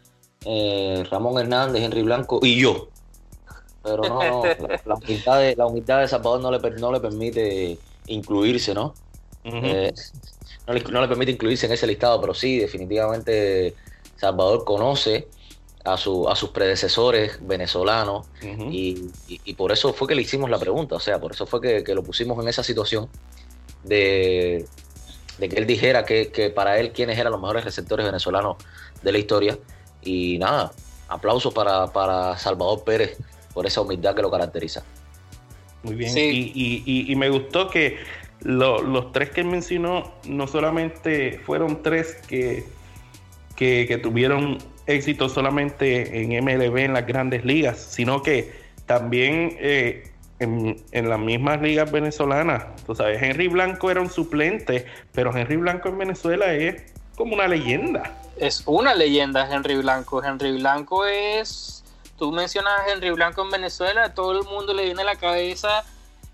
eh, 0.44 1.05
Ramón 1.11 1.38
Hernández, 1.38 1.83
Henry 1.83 2.02
Blanco 2.02 2.40
y 2.42 2.61
yo. 2.61 2.88
Pero 3.83 4.02
no, 4.02 4.22
no 4.22 4.42
la, 4.85 4.94
humildad 4.94 5.40
de, 5.40 5.57
la 5.57 5.66
humildad 5.66 6.00
de 6.00 6.09
Salvador 6.09 6.40
no 6.40 6.50
le, 6.50 6.59
no 6.78 6.92
le 6.92 7.00
permite 7.00 7.78
incluirse, 8.07 8.74
¿no? 8.74 8.94
Eh, 9.44 9.92
no, 10.66 10.72
le, 10.74 11.09
permite 11.09 11.33
incluirse 11.33 11.66
en 11.66 11.72
ese 11.72 11.87
listado, 11.87 12.20
pero 12.20 12.35
sí, 12.35 12.59
definitivamente 12.59 13.74
Salvador 14.16 14.64
conoce 14.64 15.26
a, 15.85 15.97
su, 15.97 16.29
a 16.29 16.37
sus 16.37 16.51
predecesores 16.51 17.38
venezolanos 17.47 18.27
y, 18.71 19.11
por 19.57 19.73
eso 19.73 19.92
fue 19.92 20.09
que 20.09 20.14
le 20.14 20.23
hicimos 20.23 20.49
la 20.51 20.59
pregunta, 20.59 20.97
o 20.97 21.01
sea, 21.01 21.21
por 21.21 21.33
eso 21.33 21.47
fue 21.47 21.61
que, 21.85 21.95
lo 21.95 22.03
pusimos 22.03 22.40
en 22.42 22.49
esa 22.49 22.62
situación 22.62 23.09
de, 23.85 24.66
de 25.38 25.49
que 25.49 25.57
él 25.57 25.66
dijera 25.66 26.05
que, 26.05 26.31
que, 26.31 26.51
para 26.51 26.79
él 26.79 26.92
quiénes 26.92 27.18
eran 27.18 27.33
los 27.33 27.40
mejores 27.40 27.64
receptores 27.64 28.07
venezolanos 28.07 28.57
de 29.03 29.12
la 29.12 29.18
historia. 29.18 29.59
Y 30.03 30.38
nada, 30.38 30.73
aplausos 31.09 31.53
para, 31.53 32.37
Salvador 32.38 32.85
Pérez 32.85 33.18
por 33.55 33.66
esa 33.66 33.81
humildad 33.81 34.14
que 34.14 34.23
lo 34.23 34.31
caracteriza. 34.31 34.83
Muy 35.83 35.97
bien, 35.97 36.12
y, 36.16 37.14
me 37.16 37.29
gustó 37.29 37.68
que 37.68 37.99
los 38.40 39.12
tres 39.12 39.31
que 39.31 39.45
mencionó 39.45 40.14
no 40.25 40.47
solamente 40.47 41.40
fueron 41.45 41.83
tres 41.83 42.16
que, 42.27 42.64
que, 43.56 43.98
tuvieron 44.02 44.58
éxito 44.86 45.28
solamente 45.28 46.22
en 46.22 46.44
MLB, 46.44 46.78
en 46.78 46.92
las 46.92 47.06
grandes 47.06 47.44
ligas, 47.44 47.78
sino 47.78 48.22
que 48.22 48.52
también 48.86 49.56
eh, 49.60 50.10
en, 50.38 50.82
en, 50.90 51.08
las 51.08 51.18
mismas 51.18 51.62
ligas 51.62 51.90
venezolanas. 51.90 52.64
Tú 52.84 52.94
sabes, 52.94 53.22
Henry 53.22 53.48
Blanco 53.48 53.90
era 53.90 54.00
un 54.00 54.10
suplente, 54.10 54.86
pero 55.12 55.34
Henry 55.36 55.56
Blanco 55.56 55.88
en 55.88 55.98
Venezuela 55.98 56.52
es 56.52 56.82
como 57.16 57.34
una 57.34 57.46
leyenda. 57.46 58.18
Es 58.36 58.62
una 58.66 58.94
leyenda 58.94 59.48
Henry 59.50 59.76
Blanco. 59.76 60.22
Henry 60.24 60.58
Blanco 60.58 61.06
es, 61.06 61.84
tú 62.18 62.32
mencionas 62.32 62.72
a 62.80 62.92
Henry 62.92 63.10
Blanco 63.10 63.42
en 63.42 63.50
Venezuela, 63.50 64.14
todo 64.14 64.32
el 64.32 64.44
mundo 64.48 64.74
le 64.74 64.84
viene 64.84 65.02
a 65.02 65.04
la 65.04 65.16
cabeza 65.16 65.84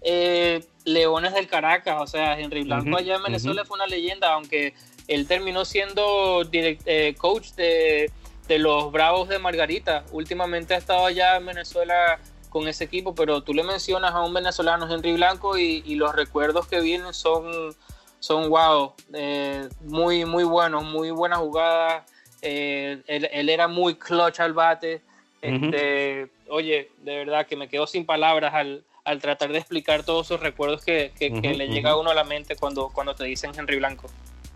eh, 0.00 0.64
Leones 0.85 1.35
del 1.35 1.48
Caracas, 1.48 1.96
o 2.00 2.07
sea, 2.07 2.38
Henry 2.38 2.62
Blanco 2.62 2.96
allá 2.96 3.16
en 3.16 3.22
Venezuela 3.22 3.64
fue 3.64 3.76
una 3.76 3.87
leyenda, 3.87 4.33
aunque 4.33 4.74
él 5.09 5.27
terminó 5.27 5.64
siendo 5.64 6.42
eh, 6.53 7.14
coach 7.16 7.53
de, 7.53 8.12
los 8.59 8.92
Bravos 8.92 9.29
de 9.29 9.38
Margarita. 9.38 10.05
Últimamente 10.12 10.75
ha 10.75 10.79
estado 10.79 11.07
allá 11.07 11.37
en 11.37 11.47
Venezuela 11.47 12.21
con 12.51 12.68
ese 12.68 12.85
equipo, 12.85 13.14
pero 13.14 13.42
tú 13.42 13.53
le 13.53 13.62
mencionas 13.62 14.12
a 14.12 14.23
un 14.23 14.33
venezolano, 14.33 14.90
Henry 14.90 15.14
Blanco, 15.14 15.59
y, 15.59 15.94
los 15.97 16.14
recuerdos 16.14 16.66
que 16.66 16.81
vienen 16.81 17.12
son, 17.12 17.75
son 18.21 18.49
wow, 18.49 18.94
eh, 19.14 19.68
muy, 19.81 20.25
muy 20.25 20.44
buenos, 20.44 20.85
muy 20.85 21.11
buenas 21.11 21.38
jugadas. 21.38 22.05
él, 22.42 23.49
era 23.49 23.66
muy 23.66 23.97
clutch 23.97 24.40
al 24.40 24.53
bate. 24.53 25.03
Este, 25.40 26.29
oye, 26.49 26.90
de 26.99 27.16
verdad 27.18 27.47
que 27.47 27.57
me 27.57 27.68
quedo 27.68 27.87
sin 27.87 28.05
palabras 28.05 28.53
al, 28.55 28.85
al 29.05 29.21
tratar 29.21 29.53
de 29.53 29.59
explicar 29.59 30.05
todos 30.05 30.27
esos 30.27 30.40
recuerdos 30.40 30.85
que, 30.85 31.12
le 31.18 31.68
llega 31.68 31.90
a 31.90 31.97
uno 31.97 32.11
a 32.11 32.14
la 32.14 32.25
mente 32.25 32.57
cuando, 32.57 32.90
cuando 32.90 33.14
te 33.14 33.25
dicen 33.25 33.53
Henry 33.57 33.77
Blanco. 33.77 34.09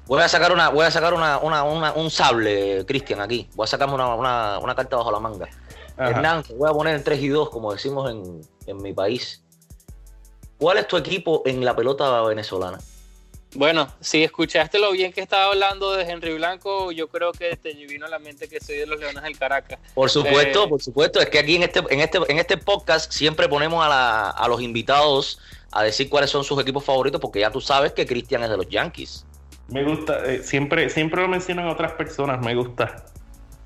Voy 0.06 0.20
a 0.22 0.28
sacar 0.28 0.52
una, 0.52 0.68
voy 0.68 0.84
a 0.84 0.90
sacar 0.90 1.14
una, 1.14 1.38
un 1.38 2.10
sable, 2.10 2.84
Cristian, 2.86 3.20
aquí. 3.20 3.48
Voy 3.54 3.64
a 3.64 3.66
sacarme 3.66 3.94
una, 3.94 4.74
carta 4.76 4.96
bajo 4.96 5.12
la 5.12 5.20
manga. 5.20 5.48
Hernán, 5.96 6.42
voy 6.56 6.68
a 6.68 6.72
poner 6.72 6.96
en 6.96 7.04
3 7.04 7.20
y 7.20 7.28
2, 7.28 7.50
como 7.50 7.72
decimos 7.72 8.10
en, 8.10 8.40
en 8.66 8.82
mi 8.82 8.92
país. 8.92 9.42
¿Cuál 10.58 10.78
es 10.78 10.88
tu 10.88 10.96
equipo 10.96 11.42
en 11.44 11.64
la 11.64 11.74
pelota 11.74 12.22
venezolana? 12.22 12.78
Bueno, 13.54 13.92
si 14.00 14.24
escuchaste 14.24 14.78
lo 14.78 14.92
bien 14.92 15.12
que 15.12 15.20
estaba 15.20 15.46
hablando 15.46 15.92
de 15.92 16.04
Henry 16.04 16.34
Blanco, 16.34 16.90
yo 16.90 17.08
creo 17.08 17.32
que 17.32 17.54
te 17.56 17.74
vino 17.74 18.06
a 18.06 18.08
la 18.08 18.18
mente 18.18 18.48
que 18.48 18.60
soy 18.60 18.76
de 18.76 18.86
los 18.86 18.98
Leones 18.98 19.22
del 19.22 19.38
Caracas. 19.38 19.78
Por 19.94 20.08
supuesto, 20.08 20.64
eh, 20.64 20.68
por 20.68 20.82
supuesto. 20.82 21.20
Es 21.20 21.28
que 21.28 21.38
aquí 21.38 21.56
en 21.56 21.64
este, 21.64 21.80
en 21.90 22.00
este, 22.00 22.18
en 22.28 22.38
este 22.38 22.56
podcast 22.56 23.12
siempre 23.12 23.48
ponemos 23.48 23.84
a, 23.86 24.46
los 24.48 24.62
invitados 24.62 25.38
a 25.70 25.82
decir 25.82 26.08
cuáles 26.08 26.30
son 26.30 26.44
sus 26.44 26.58
equipos 26.62 26.82
favoritos, 26.82 27.20
porque 27.20 27.40
ya 27.40 27.50
tú 27.50 27.60
sabes 27.60 27.92
que 27.92 28.06
Cristian 28.06 28.42
es 28.42 28.48
de 28.48 28.56
los 28.56 28.68
Yankees. 28.68 29.26
Me 29.72 29.84
gusta, 29.84 30.24
eh, 30.26 30.42
siempre, 30.42 30.90
siempre 30.90 31.22
lo 31.22 31.28
mencionan 31.28 31.66
otras 31.66 31.92
personas, 31.92 32.40
me 32.40 32.54
gusta. 32.54 33.04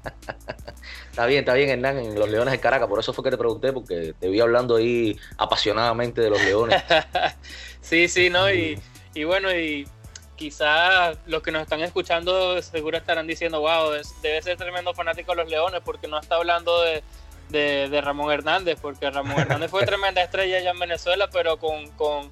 está 1.11 1.27
bien, 1.27 1.41
está 1.41 1.55
bien, 1.55 1.69
Hernán, 1.71 1.99
en 1.99 2.19
los 2.19 2.29
Leones 2.29 2.53
del 2.53 2.61
Caracas, 2.61 2.89
por 2.89 3.01
eso 3.01 3.13
fue 3.13 3.25
que 3.25 3.31
te 3.31 3.39
pregunté, 3.39 3.73
porque 3.73 4.15
te 4.19 4.29
vi 4.29 4.41
hablando 4.41 4.77
ahí 4.77 5.19
apasionadamente 5.37 6.21
de 6.21 6.31
los 6.31 6.43
Leones. 6.43 6.83
sí, 7.81 8.09
sí, 8.09 8.31
¿no? 8.31 8.51
Y 8.51 8.79
y 9.17 9.25
bueno, 9.25 9.51
y 9.51 9.89
quizás 10.37 11.17
los 11.25 11.43
que 11.43 11.51
nos 11.51 11.63
están 11.63 11.81
escuchando 11.81 12.61
seguro 12.61 12.99
estarán 12.99 13.27
diciendo, 13.27 13.61
wow, 13.61 13.91
debe 14.21 14.43
ser 14.43 14.59
tremendo 14.59 14.93
fanático 14.93 15.33
de 15.33 15.39
los 15.39 15.51
Leones 15.51 15.81
porque 15.83 16.07
no 16.07 16.21
está 16.21 16.35
hablando 16.35 16.83
de, 16.83 18.01
Ramón 18.03 18.31
Hernández, 18.31 18.79
porque 18.81 19.11
Ramón 19.11 19.39
Hernández 19.39 19.71
fue 19.71 19.87
tremenda 19.87 20.23
estrella 20.23 20.59
allá 20.59 20.71
en 20.71 20.79
Venezuela, 20.79 21.31
pero 21.33 21.57
con, 21.59 22.31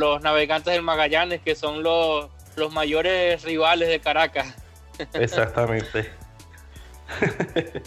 los 0.00 0.22
navegantes 0.22 0.72
del 0.72 0.80
Magallanes, 0.80 1.42
que 1.42 1.54
son 1.54 1.82
los, 1.82 2.30
los 2.56 2.72
mayores 2.72 3.42
rivales 3.42 3.88
de 3.88 4.00
Caracas. 4.00 4.54
Exactamente. 5.14 6.10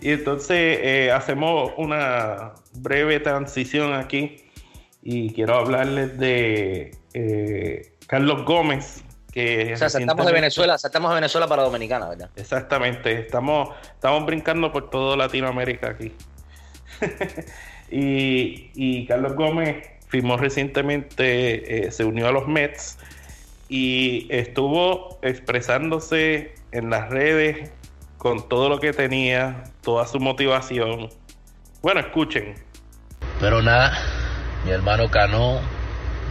y 0.00 0.12
entonces 0.12 0.78
eh, 0.82 1.12
hacemos 1.12 1.72
una 1.76 2.54
breve 2.74 3.20
transición 3.20 3.92
aquí 3.92 4.48
y 5.02 5.32
quiero 5.32 5.56
hablarles 5.56 6.18
de 6.18 6.96
eh, 7.14 7.92
Carlos 8.06 8.44
Gómez. 8.44 9.04
Que 9.32 9.74
o 9.74 9.76
sea, 9.76 9.90
saltamos 9.90 10.26
de 10.26 10.32
Venezuela, 10.32 10.78
saltamos 10.78 11.10
de 11.10 11.16
Venezuela 11.16 11.46
para 11.46 11.62
Dominicana, 11.62 12.08
¿verdad? 12.08 12.30
Exactamente, 12.34 13.20
estamos, 13.20 13.70
estamos 13.82 14.24
brincando 14.24 14.72
por 14.72 14.88
toda 14.88 15.16
Latinoamérica 15.16 15.90
aquí. 15.90 16.14
y, 17.90 19.06
Carlos 19.06 19.34
Gómez 19.34 19.86
firmó 20.08 20.38
recientemente, 20.38 21.86
eh, 21.86 21.92
se 21.92 22.04
unió 22.04 22.26
a 22.28 22.32
los 22.32 22.48
Mets 22.48 22.98
y 23.68 24.26
estuvo 24.30 25.18
expresándose 25.22 26.54
en 26.72 26.90
las 26.90 27.10
redes 27.10 27.70
con 28.16 28.48
todo 28.48 28.68
lo 28.68 28.80
que 28.80 28.92
tenía, 28.92 29.64
toda 29.82 30.06
su 30.06 30.18
motivación. 30.20 31.10
Bueno, 31.82 32.00
escuchen. 32.00 32.54
Pero 33.40 33.62
nada, 33.62 33.96
mi 34.64 34.72
hermano 34.72 35.08
Cano 35.10 35.60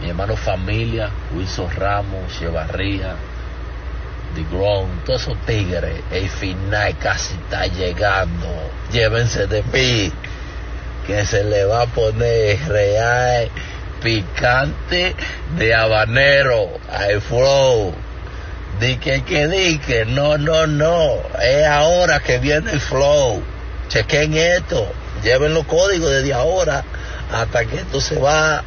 mi 0.00 0.10
hermano 0.10 0.36
familia, 0.36 1.10
Wilson 1.34 1.70
Ramos, 1.74 2.36
Echevarría, 2.36 3.16
The 4.34 4.44
Ground, 4.44 5.04
todos 5.04 5.22
esos 5.22 5.38
tigres, 5.46 6.00
el 6.12 6.28
final 6.28 6.96
casi 6.98 7.34
está 7.34 7.66
llegando. 7.66 8.46
Llévense 8.92 9.46
de 9.46 9.62
mí, 9.64 10.12
que 11.06 11.24
se 11.24 11.42
le 11.44 11.64
va 11.64 11.82
a 11.82 11.86
poner 11.86 12.58
real, 12.68 13.50
picante 14.02 15.14
de 15.56 15.74
habanero 15.74 16.68
al 16.90 17.20
flow. 17.20 17.94
Dique 18.80 19.22
que 19.24 19.48
dique, 19.48 20.04
no, 20.04 20.38
no, 20.38 20.66
no, 20.66 21.16
es 21.42 21.66
ahora 21.66 22.20
que 22.20 22.38
viene 22.38 22.72
el 22.72 22.80
flow. 22.80 23.42
Chequen 23.88 24.34
esto, 24.34 24.86
lleven 25.22 25.54
los 25.54 25.64
códigos 25.66 26.10
desde 26.10 26.32
ahora 26.32 26.84
hasta 27.32 27.64
que 27.64 27.76
esto 27.76 28.00
se 28.00 28.18
va 28.18 28.62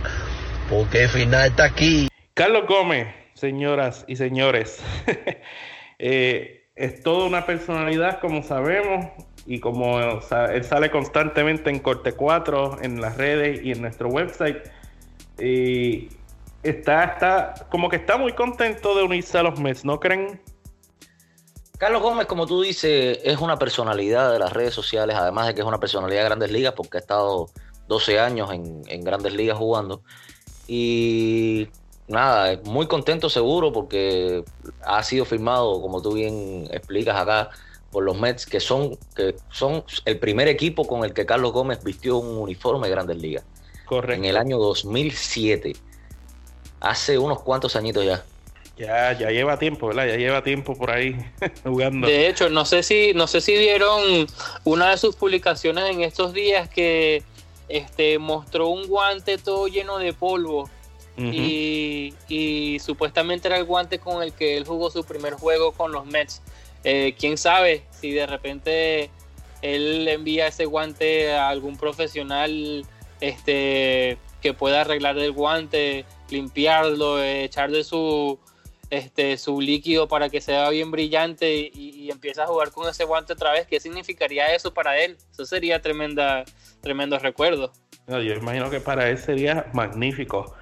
porque 0.69 1.03
el 1.03 1.09
final 1.09 1.47
está 1.47 1.65
aquí. 1.65 2.07
Carlos 2.33 2.63
Gómez, 2.67 3.07
señoras 3.33 4.05
y 4.07 4.15
señores, 4.15 4.83
eh, 5.99 6.69
es 6.75 7.03
toda 7.03 7.27
una 7.27 7.45
personalidad, 7.45 8.19
como 8.19 8.41
sabemos, 8.41 9.07
y 9.45 9.59
como 9.59 9.99
él 9.99 10.63
sale 10.63 10.89
constantemente 10.89 11.69
en 11.69 11.79
Corte 11.79 12.13
4, 12.13 12.77
en 12.81 13.01
las 13.01 13.17
redes 13.17 13.61
y 13.63 13.71
en 13.71 13.81
nuestro 13.81 14.07
website. 14.09 14.57
Y 15.41 16.09
está, 16.63 17.03
está, 17.05 17.67
como 17.69 17.89
que 17.89 17.95
está 17.95 18.17
muy 18.17 18.33
contento 18.33 18.95
de 18.95 19.03
unirse 19.03 19.37
a 19.37 19.43
los 19.43 19.59
Mets, 19.59 19.83
¿no 19.83 19.99
creen? 19.99 20.41
Carlos 21.77 22.03
Gómez, 22.03 22.27
como 22.27 22.45
tú 22.45 22.61
dices, 22.61 23.19
es 23.23 23.39
una 23.39 23.57
personalidad 23.57 24.31
de 24.31 24.37
las 24.37 24.53
redes 24.53 24.73
sociales, 24.73 25.15
además 25.15 25.47
de 25.47 25.55
que 25.55 25.61
es 25.61 25.67
una 25.67 25.79
personalidad 25.79 26.21
de 26.21 26.25
grandes 26.25 26.51
ligas, 26.51 26.73
porque 26.75 26.97
ha 26.97 26.99
estado 26.99 27.49
12 27.87 28.19
años 28.19 28.51
en, 28.53 28.83
en 28.87 29.03
grandes 29.03 29.33
ligas 29.33 29.57
jugando. 29.57 30.03
Y 30.67 31.69
nada, 32.07 32.59
muy 32.65 32.87
contento 32.87 33.29
seguro 33.29 33.71
porque 33.73 34.43
ha 34.85 35.01
sido 35.01 35.25
firmado, 35.25 35.81
como 35.81 36.03
tú 36.03 36.13
bien 36.13 36.67
explicas 36.71 37.19
acá, 37.19 37.49
por 37.91 38.03
los 38.03 38.19
Mets, 38.19 38.45
que 38.45 38.59
son, 38.59 38.97
que 39.15 39.35
son 39.49 39.83
el 40.05 40.19
primer 40.19 40.47
equipo 40.47 40.85
con 40.85 41.03
el 41.03 41.13
que 41.13 41.25
Carlos 41.25 41.51
Gómez 41.51 41.83
vistió 41.83 42.17
un 42.17 42.37
uniforme 42.37 42.87
de 42.87 42.91
Grandes 42.91 43.17
Ligas. 43.17 43.43
Correcto. 43.91 44.23
En 44.23 44.23
el 44.23 44.37
año 44.37 44.57
2007. 44.57 45.73
Hace 46.79 47.17
unos 47.17 47.41
cuantos 47.41 47.75
añitos 47.75 48.05
ya. 48.05 48.23
Ya, 48.77 49.11
ya 49.19 49.29
lleva 49.31 49.59
tiempo, 49.59 49.87
¿verdad? 49.87 50.07
Ya 50.07 50.15
lleva 50.15 50.41
tiempo 50.45 50.77
por 50.77 50.91
ahí 50.91 51.13
jugando. 51.65 52.07
De 52.07 52.29
hecho, 52.29 52.49
no 52.49 52.63
sé 52.63 52.83
si, 52.83 53.11
no 53.13 53.27
sé 53.27 53.41
si 53.41 53.57
vieron 53.57 54.27
una 54.63 54.91
de 54.91 54.97
sus 54.97 55.17
publicaciones 55.17 55.93
en 55.93 56.03
estos 56.03 56.31
días 56.31 56.69
que 56.69 57.21
este, 57.67 58.17
mostró 58.17 58.69
un 58.69 58.87
guante 58.87 59.37
todo 59.37 59.67
lleno 59.67 59.97
de 59.97 60.13
polvo. 60.13 60.69
y, 61.17 62.77
supuestamente 62.79 63.49
era 63.49 63.57
el 63.57 63.65
guante 63.65 63.99
con 63.99 64.23
el 64.23 64.31
que 64.31 64.55
él 64.55 64.65
jugó 64.65 64.89
su 64.89 65.03
primer 65.03 65.33
juego 65.33 65.73
con 65.73 65.91
los 65.91 66.05
Mets. 66.05 66.41
Eh, 66.85 67.13
quién 67.19 67.37
sabe 67.37 67.83
si 67.99 68.11
de 68.11 68.25
repente 68.25 69.09
él 69.61 70.07
envía 70.07 70.47
ese 70.47 70.63
guante 70.63 71.33
a 71.33 71.49
algún 71.49 71.75
profesional 71.75 72.85
este, 73.21 74.17
que 74.41 74.53
pueda 74.53 74.81
arreglar 74.81 75.17
el 75.17 75.31
guante, 75.31 76.05
limpiarlo, 76.29 77.23
echarle 77.23 77.83
su, 77.83 78.39
este, 78.89 79.37
su 79.37 79.61
líquido 79.61 80.07
para 80.07 80.29
que 80.29 80.41
sea 80.41 80.69
bien 80.69 80.91
brillante 80.91 81.55
y, 81.55 81.71
y, 81.73 82.11
empieza 82.11 82.43
a 82.43 82.47
jugar 82.47 82.71
con 82.71 82.89
ese 82.89 83.05
guante 83.05 83.33
otra 83.33 83.53
vez. 83.53 83.67
¿Qué 83.67 83.79
significaría 83.79 84.53
eso 84.53 84.73
para 84.73 84.99
él? 84.99 85.17
Eso 85.31 85.45
sería 85.45 85.81
tremenda, 85.81 86.43
tremendo 86.81 87.17
recuerdo. 87.19 87.71
yo 88.07 88.19
imagino 88.19 88.69
que 88.69 88.81
para 88.81 89.09
él 89.09 89.17
sería 89.17 89.67
magnífico. 89.73 90.55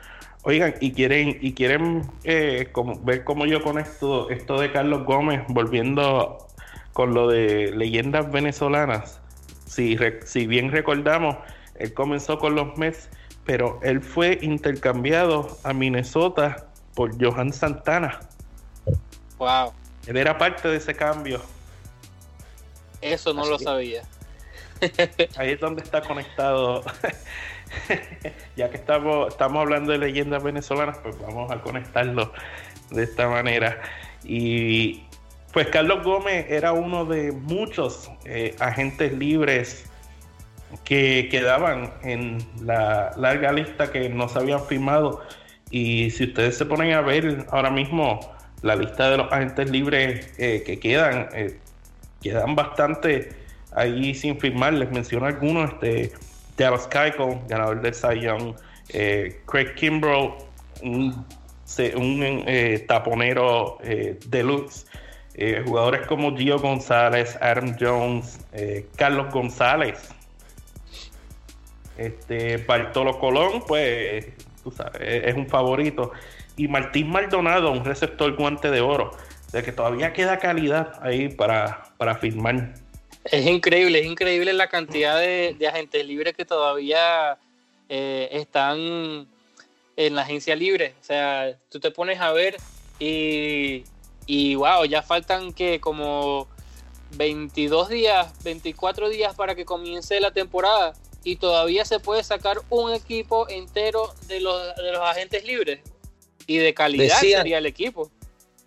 Oigan, 0.44 0.76
y 0.80 0.94
quieren, 0.94 1.38
y 1.42 1.54
quieren 1.54 2.04
eh, 2.24 2.72
ver 3.04 3.24
cómo 3.24 3.46
yo 3.46 3.62
con 3.62 3.78
esto, 3.78 4.30
esto 4.30 4.60
de 4.60 4.72
Carlos 4.72 5.06
Gómez, 5.06 5.42
volviendo 5.50 6.48
con 6.94 7.14
lo 7.14 7.28
de 7.28 7.72
leyendas 7.76 8.32
venezolanas. 8.32 9.22
si, 9.66 9.98
si 10.26 10.48
bien 10.48 10.72
recordamos, 10.72 11.38
él 11.80 11.94
comenzó 11.94 12.38
con 12.38 12.56
los 12.56 12.78
Mets, 12.78 13.10
pero 13.46 13.80
él 13.82 14.02
fue 14.02 14.38
intercambiado 14.42 15.58
a 15.64 15.74
Minnesota 15.74 16.68
por 16.94 17.12
Johan 17.20 17.52
Santana. 17.52 18.20
Wow. 19.38 19.74
Él 20.06 20.18
era 20.18 20.38
parte 20.38 20.68
de 20.68 20.78
ese 20.78 20.94
cambio. 20.94 21.42
Eso 23.02 23.34
no 23.34 23.46
lo 23.46 23.58
sabía. 23.58 24.04
Ahí 25.38 25.52
es 25.52 25.60
donde 25.60 25.82
está 25.82 26.02
conectado. 26.02 26.84
ya 28.56 28.70
que 28.70 28.78
estamos, 28.78 29.30
estamos 29.30 29.62
hablando 29.62 29.92
de 29.92 29.98
leyendas 29.98 30.44
venezolanas, 30.44 30.98
pues 31.00 31.20
vamos 31.20 31.50
a 31.52 31.62
conectarlo 31.62 32.34
de 32.92 33.04
esta 33.04 33.28
manera. 33.28 33.82
Y 34.24 35.04
pues 35.54 35.68
Carlos 35.68 36.04
Gómez 36.04 36.46
era 36.50 36.74
uno 36.74 37.06
de 37.06 37.32
muchos 37.32 38.12
eh, 38.26 38.56
agentes 38.60 39.14
libres 39.14 39.89
que 40.84 41.28
quedaban 41.30 41.94
en 42.04 42.38
la 42.62 43.12
larga 43.18 43.52
lista 43.52 43.92
que 43.92 44.10
no 44.10 44.30
se 44.30 44.40
habían 44.40 44.64
firmado. 44.66 45.22
Y 45.72 46.10
si 46.12 46.26
ustedes 46.26 46.58
se 46.58 46.66
ponen 46.66 46.94
a 46.94 47.02
ver 47.02 47.46
ahora 47.52 47.70
mismo 47.70 48.20
la 48.62 48.76
lista 48.76 49.10
de 49.10 49.18
los 49.18 49.32
agentes 49.32 49.70
libres 49.70 50.34
eh, 50.38 50.64
que 50.66 50.80
quedan, 50.80 51.30
eh, 51.34 51.58
quedan 52.22 52.56
bastante 52.56 53.30
ahí 53.74 54.14
sin 54.16 54.40
firmar. 54.40 54.74
Les 54.74 54.92
menciono 54.92 55.26
algunos: 55.26 55.72
este, 55.74 56.12
Dallas 56.58 56.88
Keuchel, 56.88 57.40
ganador 57.48 57.82
del 57.82 57.94
Cy 57.94 58.22
Young, 58.22 58.56
Craig 59.46 59.76
Kimbrough, 59.76 60.34
un, 60.82 61.26
un 61.96 62.46
taponero 62.88 63.78
deluxe. 64.28 64.86
Eh, 65.42 65.64
jugadores 65.66 66.06
como 66.08 66.36
Gio 66.36 66.60
González, 66.60 67.38
Adam 67.42 67.74
Jones, 67.80 68.42
eh, 68.52 68.86
Carlos 68.98 69.32
González, 69.32 70.10
este 72.00 72.58
Bartolo 72.58 73.20
Colón, 73.20 73.64
pues 73.68 74.28
tú 74.64 74.72
sabes, 74.72 75.02
es 75.02 75.36
un 75.36 75.48
favorito. 75.48 76.12
Y 76.58 76.68
Martín 76.68 77.10
Maldonado, 77.10 77.72
un 77.72 77.86
receptor 77.86 78.36
guante 78.36 78.70
de 78.70 78.82
oro. 78.82 79.12
De 79.52 79.64
que 79.64 79.72
todavía 79.72 80.14
queda 80.14 80.38
calidad 80.38 80.94
ahí 81.02 81.30
para, 81.30 81.84
para 81.98 82.16
firmar. 82.16 82.76
Es 83.26 83.46
increíble, 83.48 84.00
es 84.00 84.06
increíble 84.06 84.54
la 84.54 84.68
cantidad 84.68 85.20
de, 85.20 85.56
agentes 85.68 86.06
libres 86.06 86.36
que 86.36 86.46
todavía 86.46 87.38
eh, 87.90 88.30
están 88.32 89.28
en 89.98 90.16
la 90.16 90.22
agencia 90.22 90.56
libre. 90.56 90.94
O 91.02 91.04
sea, 91.04 91.54
tú 91.70 91.80
te 91.80 91.90
pones 91.90 92.20
a 92.20 92.32
ver 92.32 92.58
y 93.00 93.84
y 94.30 94.54
wow, 94.54 94.86
ya 94.86 95.02
faltan 95.02 95.54
que 95.54 95.80
como 95.80 96.48
22 97.18 97.90
días, 97.90 98.32
24 98.44 99.10
días 99.10 99.34
para 99.34 99.56
que 99.56 99.66
comience 99.66 100.20
la 100.20 100.30
temporada 100.30 100.94
y 101.24 101.36
todavía 101.36 101.86
se 101.86 102.00
puede 102.00 102.24
sacar 102.24 102.62
un 102.70 102.92
equipo 102.94 103.48
entero 103.50 104.14
de 104.28 104.40
los, 104.40 104.76
de 104.76 104.92
los 104.92 105.02
agentes 105.02 105.44
libres 105.46 105.80
y 106.48 106.58
de 106.58 106.74
calidad 106.74 107.20
sería 107.20 107.58
el 107.58 107.66
equipo. 107.66 108.10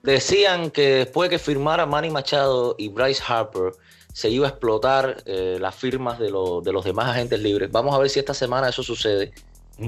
Decían 0.03 0.71
que 0.71 0.95
después 0.97 1.31
que 1.31 1.39
firmara 1.39 1.87
Manny 1.87 2.11
Machado 2.11 2.75
y 2.79 2.89
Bryce 2.89 3.23
Harper 3.27 3.73
se 4.13 4.29
iba 4.31 4.47
a 4.47 4.51
explotar 4.51 5.23
eh, 5.27 5.59
las 5.61 5.75
firmas 5.75 6.19
de, 6.19 6.27
de, 6.27 6.73
los 6.73 6.85
demás 6.85 7.09
agentes 7.09 7.41
libres. 7.41 7.71
Vamos 7.71 7.95
a 7.95 7.99
ver 7.99 8.11
si 8.11 8.19
esta 8.19 8.35
semana 8.35 8.69
eso 8.69 8.83
sucede. 8.83 9.33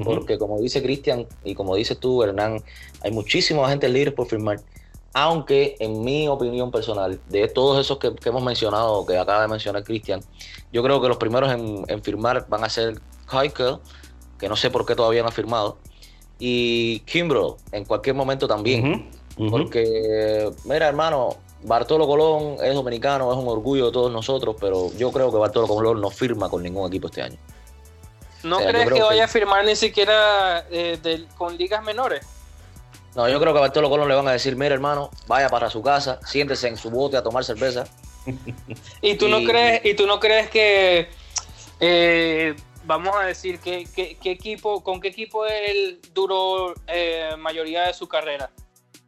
Porque 0.03 0.38
como 0.38 0.61
dice 0.61 0.83
Cristian 0.83 1.27
y 1.44 1.55
como 1.55 1.77
dices 1.77 2.00
tú, 2.00 2.22
Hernán, 2.22 2.64
hay 3.03 3.12
muchísimos 3.12 3.66
agentes 3.66 3.90
libres 3.90 4.12
por 4.14 4.27
firmar. 4.27 4.61
Aunque 5.16 5.77
en 5.79 6.03
mi 6.03 6.27
opinión 6.27 6.72
personal, 6.72 7.20
de 7.29 7.46
todos 7.46 7.81
esos 7.81 7.98
que, 7.98 8.12
hemos 8.24 8.42
mencionado, 8.42 9.07
que 9.07 9.16
acaba 9.16 9.42
de 9.42 9.48
mencionar 9.48 9.85
Cristian, 9.85 10.20
yo 10.72 10.83
creo 10.83 11.00
que 11.00 11.07
los 11.07 11.16
primeros 11.18 11.53
en, 11.53 12.03
firmar 12.03 12.46
van 12.48 12.64
a 12.64 12.68
ser 12.68 13.00
Keuchel, 13.31 13.79
que 14.38 14.48
no 14.48 14.57
sé 14.57 14.70
por 14.70 14.85
qué 14.85 14.96
todavía 14.96 15.22
no 15.22 15.29
ha 15.29 15.33
firmado, 15.33 15.79
y 16.40 16.98
Kimbrough 17.00 17.59
en 17.70 17.85
cualquier 17.85 18.16
momento 18.16 18.48
también. 18.48 19.09
Porque, 19.50 20.50
mira 20.64 20.88
hermano, 20.88 21.37
Bartolo 21.62 22.07
Colón 22.07 22.57
es 22.62 22.74
dominicano, 22.74 23.33
es 23.33 23.38
un 23.38 23.48
orgullo 23.48 23.87
de 23.87 23.92
todos 23.92 24.12
nosotros, 24.12 24.57
pero 24.61 24.92
yo 24.96 25.11
creo 25.12 25.31
que 25.31 25.38
Bartolo 25.38 25.66
Colón 25.66 26.00
no 26.00 26.11
firma 26.11 26.48
con 26.48 26.62
ningún 26.62 26.88
equipo 26.88 27.07
este 27.07 27.22
año. 27.22 27.38
¿No 28.42 28.59
crees 28.59 28.90
que 28.90 29.03
vaya 29.03 29.24
a 29.24 29.29
firmar 29.29 29.64
ni 29.64 29.74
siquiera 29.74 30.66
eh, 30.70 31.27
con 31.37 31.57
ligas 31.57 31.83
menores? 31.83 32.27
No, 33.14 33.29
yo 33.29 33.38
creo 33.40 33.53
que 33.53 33.59
a 33.59 33.62
Bartolo 33.62 33.88
Colón 33.88 34.09
le 34.09 34.14
van 34.14 34.27
a 34.27 34.33
decir, 34.33 34.57
mira 34.57 34.74
hermano, 34.74 35.11
vaya 35.29 35.48
para 35.48 35.70
su 35.70 35.83
casa, 35.83 36.18
siéntese 36.27 36.68
en 36.68 36.77
su 36.77 36.90
bote 36.90 37.16
a 37.16 37.22
tomar 37.22 37.44
cerveza. 37.44 37.85
¿Y 39.03 39.14
tú 39.16 39.29
no 39.29 39.44
crees, 39.44 39.85
y 39.85 39.94
tú 39.94 40.07
no 40.07 40.18
crees 40.18 40.50
que 40.50 41.09
eh, 41.79 42.57
vamos 42.85 43.14
a 43.14 43.22
decir 43.22 43.61
que, 43.61 43.87
equipo, 44.24 44.83
con 44.83 45.00
qué 45.00 45.09
equipo 45.09 45.46
él 45.46 46.00
duró 46.12 46.74
eh, 46.88 47.31
mayoría 47.38 47.85
de 47.87 47.94
su 47.94 48.09
carrera? 48.09 48.50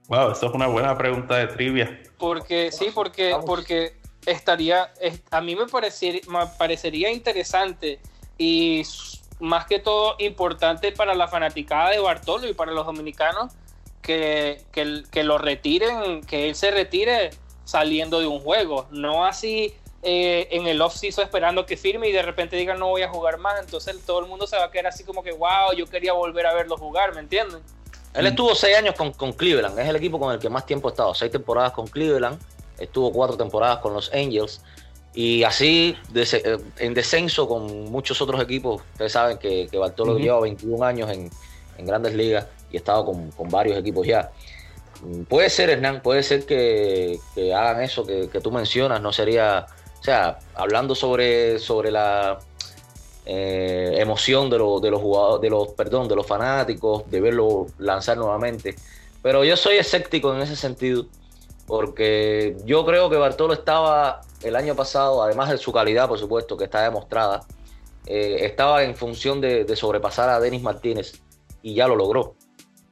Wow, 0.09 0.31
eso 0.31 0.47
es 0.47 0.55
una 0.55 0.69
buena 0.69 0.97
pregunta 0.97 1.37
de 1.37 1.49
trivia. 1.49 2.01
Porque 2.17 2.71
sí, 2.71 2.93
porque, 2.95 3.37
porque 3.45 3.97
estaría, 4.25 4.93
a 5.31 5.41
mí 5.41 5.57
me 5.57 5.67
parecería, 5.67 6.21
me 6.29 6.47
parecería 6.59 7.11
interesante 7.11 7.99
y 8.39 8.83
más 9.41 9.67
que 9.67 9.81
todo 9.81 10.15
importante 10.19 10.93
para 10.93 11.15
la 11.15 11.27
fanaticada 11.27 11.91
de 11.91 11.99
Bartolo 11.99 12.49
y 12.49 12.55
para 12.55 12.71
los 12.71 12.87
dominicanos 12.87 13.53
que, 14.07 15.05
que, 15.11 15.25
lo 15.25 15.37
retiren, 15.37 16.23
que 16.23 16.49
él 16.49 16.55
se 16.55 16.71
retire 16.71 17.31
saliendo 17.65 18.21
de 18.21 18.29
un 18.29 18.39
juego, 18.39 18.87
no 18.93 19.25
así 19.27 19.75
eh, 20.03 20.47
en 20.53 20.69
el 20.69 20.81
off-season 20.81 21.25
esperando 21.25 21.67
que 21.67 21.77
firme 21.77 22.09
y 22.09 22.13
de 22.13 22.23
repente 22.23 22.57
diga 22.57 22.75
no 22.75 22.89
voy 22.89 23.03
a 23.03 23.09
jugar 23.09 23.39
más, 23.39 23.61
entonces 23.61 23.97
todo 24.07 24.21
el 24.21 24.27
mundo 24.27 24.47
se 24.47 24.57
va 24.57 24.67
a 24.67 24.71
quedar 24.71 24.87
así 24.87 25.03
como 25.03 25.25
que 25.25 25.33
wow, 25.33 25.75
yo 25.77 25.87
quería 25.87 26.13
volver 26.13 26.47
a 26.47 26.55
verlo 26.55 26.77
jugar, 26.77 27.13
¿me 27.15 27.21
entienden? 27.21 27.61
Él 28.15 28.27
estuvo 28.27 28.55
seis 28.55 28.77
años 28.77 28.95
con, 28.95 29.13
con 29.13 29.33
Cleveland, 29.33 29.77
es 29.79 29.89
el 29.89 29.97
equipo 29.97 30.21
con 30.21 30.33
el 30.33 30.39
que 30.39 30.49
más 30.49 30.65
tiempo 30.65 30.89
ha 30.89 30.93
estado, 30.93 31.13
seis 31.13 31.33
temporadas 31.33 31.73
con 31.73 31.89
Cleveland, 31.89 32.39
estuvo 32.79 33.11
cuatro 33.13 33.37
temporadas 33.37 33.79
con 33.79 33.93
los 33.93 34.13
Angels. 34.13 34.63
Y 35.15 35.45
así 35.45 35.97
eh, 36.15 36.59
en 36.79 36.93
descenso 36.93 37.49
con 37.49 37.91
muchos 37.91 38.21
otros 38.21 38.39
equipos. 38.43 38.83
Ustedes 38.93 39.13
saben 39.13 39.39
que, 39.39 39.67
que 39.71 39.79
Bartolo 39.79 40.19
lleva 40.19 40.41
21 40.41 40.85
años 40.85 41.11
en, 41.11 41.31
en, 41.79 41.87
grandes 41.87 42.13
ligas 42.13 42.47
estado 42.77 43.05
con, 43.05 43.51
varios 43.51 43.79
equipos 43.79 44.07
ya. 44.07 44.31
Mm, 45.03 45.23
puede 45.23 45.51
ser, 45.51 45.71
Hernán, 45.71 46.03
puede 46.03 46.23
ser 46.23 46.47
que, 46.47 47.19
hagan 47.55 47.83
eso 47.83 48.07
que, 48.07 48.29
tú 48.43 48.51
mencionas, 48.51 49.01
no 49.01 49.13
sería, 49.13 49.67
o 50.01 50.03
sea, 50.03 50.39
hablando 50.55 50.95
sobre, 50.95 51.59
sobre 51.59 51.91
la 51.91 52.39
eh, 53.27 53.97
emoción 53.99 54.49
de, 54.51 54.57
de 54.57 54.91
los 54.91 55.01
jugadores, 55.01 55.43
de 55.43 55.51
los, 55.51 55.69
perdón, 55.69 56.09
de 56.09 56.17
los 56.17 56.27
fanáticos, 56.27 57.11
de 57.11 57.21
verlo 57.21 57.67
lanzar 57.79 58.17
nuevamente. 58.17 58.77
Pero 59.23 59.45
yo 59.45 59.57
soy 59.57 59.77
escéptico 59.77 60.35
en 60.35 60.43
ese 60.43 60.57
sentido, 60.57 61.07
porque 61.67 62.57
yo 62.65 62.87
creo 62.87 63.11
que 63.11 63.17
Bartolo 63.17 63.55
estaba 63.55 64.21
el 64.43 64.55
año 64.55 64.77
pasado, 64.77 65.23
además 65.23 65.51
de 65.51 65.59
su 65.59 65.73
calidad, 65.73 66.09
por 66.09 66.19
supuesto, 66.19 66.57
que 66.57 66.65
está 66.65 66.83
demostrada, 66.83 67.45
eh, 68.07 68.39
estaba 68.43 68.85
en 68.85 68.95
función 68.95 69.41
de 69.41 69.75
sobrepasar 69.75 70.29
a 70.29 70.39
Denis 70.39 70.63
Martínez 70.63 71.21
y 71.63 71.75
ya 71.75 71.89
lo 71.89 71.97
logró. 71.97 72.37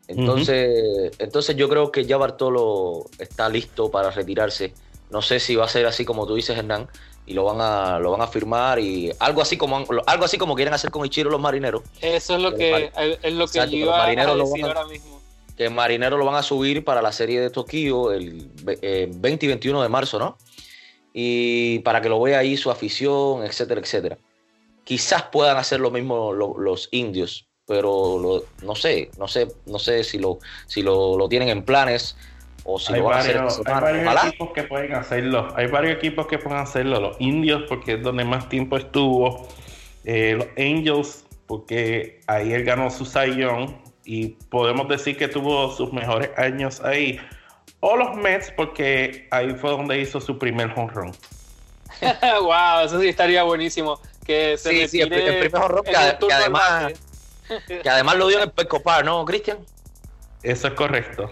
Entonces, 0.07 1.13
entonces 1.19 1.57
yo 1.57 1.69
creo 1.69 1.91
que 1.91 2.05
ya 2.05 2.17
Bartolo 2.17 3.07
está 3.19 3.49
listo 3.49 3.91
para 3.91 4.11
retirarse. 4.11 4.75
No 5.11 5.23
sé 5.23 5.41
si 5.41 5.57
va 5.57 5.65
a 5.65 5.69
ser 5.69 5.87
así 5.87 6.05
como 6.05 6.27
tú 6.27 6.35
dices, 6.35 6.57
Hernán, 6.59 6.89
y 7.27 7.33
lo 7.33 7.45
van 7.45 7.61
a 7.61 7.99
lo 7.99 8.11
van 8.11 8.21
a 8.21 8.27
firmar 8.27 8.79
y 8.79 9.11
algo 9.19 9.41
así 9.41 9.57
como 9.57 9.85
algo 10.07 10.25
así 10.25 10.37
como 10.37 10.55
quieren 10.55 10.75
hacer 10.75 10.91
con 10.91 11.07
Ichiro 11.07 11.31
los 11.31 11.41
marineros. 11.41 11.83
Eso 12.01 12.37
es 12.37 12.43
lo 12.43 12.55
que 12.55 12.91
es 13.23 13.33
lo 13.33 13.47
que 13.47 13.59
yo 13.71 13.77
iba 13.77 14.05
a 14.05 14.09
decir 14.11 14.65
ahora 14.65 14.87
mismo. 14.87 15.23
Que 15.57 15.71
marineros 15.71 16.19
lo 16.19 16.25
van 16.25 16.35
a 16.35 16.43
subir 16.43 16.85
para 16.85 17.01
la 17.01 17.13
serie 17.13 17.41
de 17.41 17.49
Tokio 17.49 18.13
el 18.13 18.49
20 18.65 18.79
eh, 18.83 19.39
y 19.41 19.47
21 19.47 19.83
de 19.83 19.89
marzo, 19.89 20.19
¿no? 20.19 20.37
Y 21.13 21.79
para 21.81 22.01
que 22.01 22.09
lo 22.09 22.21
vea 22.21 22.41
ahí 22.41 22.57
su 22.57 22.73
afición, 22.73 23.45
etcétera, 23.45 23.81
etcétera. 23.81 24.19
Quizás 24.83 25.23
puedan 25.23 25.57
hacer 25.57 25.79
lo 25.79 25.93
mismo 25.93 26.33
los 26.33 26.89
indios, 26.91 27.47
pero 27.67 28.43
no 28.63 28.75
sé, 28.75 29.11
no 29.19 29.29
sé, 29.29 29.49
no 29.67 29.79
sé 29.79 30.05
si 30.05 30.19
lo, 30.19 30.39
si 30.67 30.83
lo, 30.83 31.29
tienen 31.29 31.49
en 31.49 31.63
planes 31.63 32.17
o 32.65 32.79
si 32.79 32.93
lo 32.93 33.05
van 33.05 33.19
a 33.19 33.21
hacer 33.21 33.39
Hay 33.67 34.05
varios 34.05 34.27
equipos 34.27 34.53
que 34.55 34.63
pueden 34.65 34.95
hacerlo, 34.95 35.49
hay 35.57 35.67
varios 35.69 35.97
equipos 35.97 36.27
que 36.27 36.39
pueden 36.39 36.59
hacerlo, 36.59 37.01
los 37.01 37.21
indios 37.21 37.63
porque 37.69 37.95
es 37.95 38.03
donde 38.03 38.25
más 38.25 38.49
tiempo 38.49 38.77
estuvo, 38.77 39.49
eh, 40.05 40.35
los 40.37 40.47
Angels 40.59 41.25
porque 41.47 42.21
ahí 42.27 42.53
él 42.53 42.65
ganó 42.65 42.91
su 42.91 43.05
Young 43.05 43.71
y 44.05 44.29
podemos 44.51 44.89
decir 44.89 45.17
que 45.17 45.29
tuvo 45.29 45.71
sus 45.75 45.93
mejores 45.93 46.31
años 46.37 46.81
ahí, 46.83 47.19
o 47.81 47.97
los 47.97 48.15
Mets 48.17 48.53
porque 48.57 49.27
ahí 49.31 49.55
fue 49.55 49.71
donde 49.71 50.01
hizo 50.01 50.21
su 50.21 50.39
primer 50.39 50.71
home 50.77 50.93
run. 50.93 51.13
wow, 52.43 52.85
eso 52.85 53.01
sí 53.01 53.09
estaría 53.09 53.43
buenísimo. 53.43 54.01
Que 54.27 54.57
se 54.57 54.71
sí, 54.71 54.89
sí, 54.89 55.01
el, 55.01 55.09
primer 55.09 55.55
home 55.55 55.69
run 55.69 55.85
que, 55.85 55.97
además 56.33 56.93
que 57.67 57.89
además 57.89 58.17
lo 58.17 58.29
dio 58.29 58.39
en 58.39 58.45
el 58.45 58.51
Pescopar, 58.51 59.05
¿no, 59.05 59.25
Cristian? 59.25 59.59
Eso 60.43 60.69
es 60.69 60.75
correcto. 60.75 61.31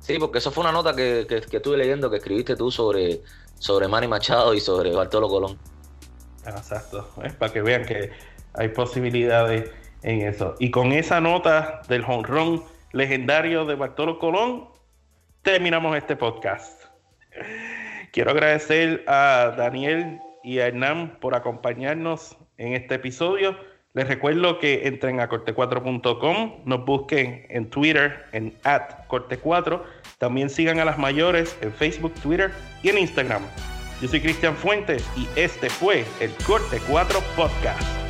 Sí, 0.00 0.18
porque 0.18 0.38
eso 0.38 0.50
fue 0.50 0.62
una 0.62 0.72
nota 0.72 0.96
que, 0.96 1.26
estuve 1.30 1.76
leyendo 1.76 2.10
que 2.10 2.16
escribiste 2.16 2.56
tú 2.56 2.70
sobre, 2.70 3.20
sobre 3.58 3.86
Manny 3.86 4.08
Machado 4.08 4.52
y 4.52 4.60
sobre 4.60 4.92
Bartolo 4.92 5.28
Colón. 5.28 5.58
Exacto, 6.44 7.08
es 7.22 7.32
para 7.34 7.52
que 7.52 7.62
vean 7.62 7.84
que 7.84 8.10
hay 8.54 8.68
posibilidades 8.68 9.70
en 10.02 10.22
eso. 10.22 10.56
Y 10.58 10.70
con 10.70 10.92
esa 10.92 11.20
nota 11.20 11.82
del 11.88 12.04
honrón 12.04 12.64
legendario 12.92 13.64
de 13.64 13.76
Bartolo 13.76 14.18
Colón, 14.18 14.68
terminamos 15.42 15.96
este 15.96 16.16
podcast. 16.16 16.82
Quiero 18.12 18.32
agradecer 18.32 19.04
a 19.06 19.54
Daniel 19.56 20.20
y 20.42 20.58
a 20.58 20.66
Hernán 20.66 21.18
por 21.20 21.34
acompañarnos 21.34 22.36
en 22.58 22.74
este 22.74 22.96
episodio. 22.96 23.56
Les 23.94 24.08
recuerdo 24.08 24.58
que 24.58 24.86
entren 24.88 25.20
a 25.20 25.28
corte4.com, 25.28 26.62
nos 26.64 26.84
busquen 26.86 27.44
en 27.50 27.68
Twitter 27.68 28.24
en 28.32 28.54
at 28.64 29.06
corte4, 29.06 29.82
también 30.16 30.48
sigan 30.48 30.80
a 30.80 30.86
las 30.86 30.96
mayores 30.96 31.58
en 31.60 31.70
Facebook, 31.74 32.14
Twitter 32.22 32.50
y 32.82 32.88
en 32.88 32.96
Instagram. 32.96 33.42
Yo 34.00 34.08
soy 34.08 34.22
Cristian 34.22 34.56
Fuentes 34.56 35.06
y 35.14 35.28
este 35.38 35.68
fue 35.68 36.06
el 36.20 36.30
Corte 36.46 36.80
4 36.88 37.20
Podcast. 37.36 38.01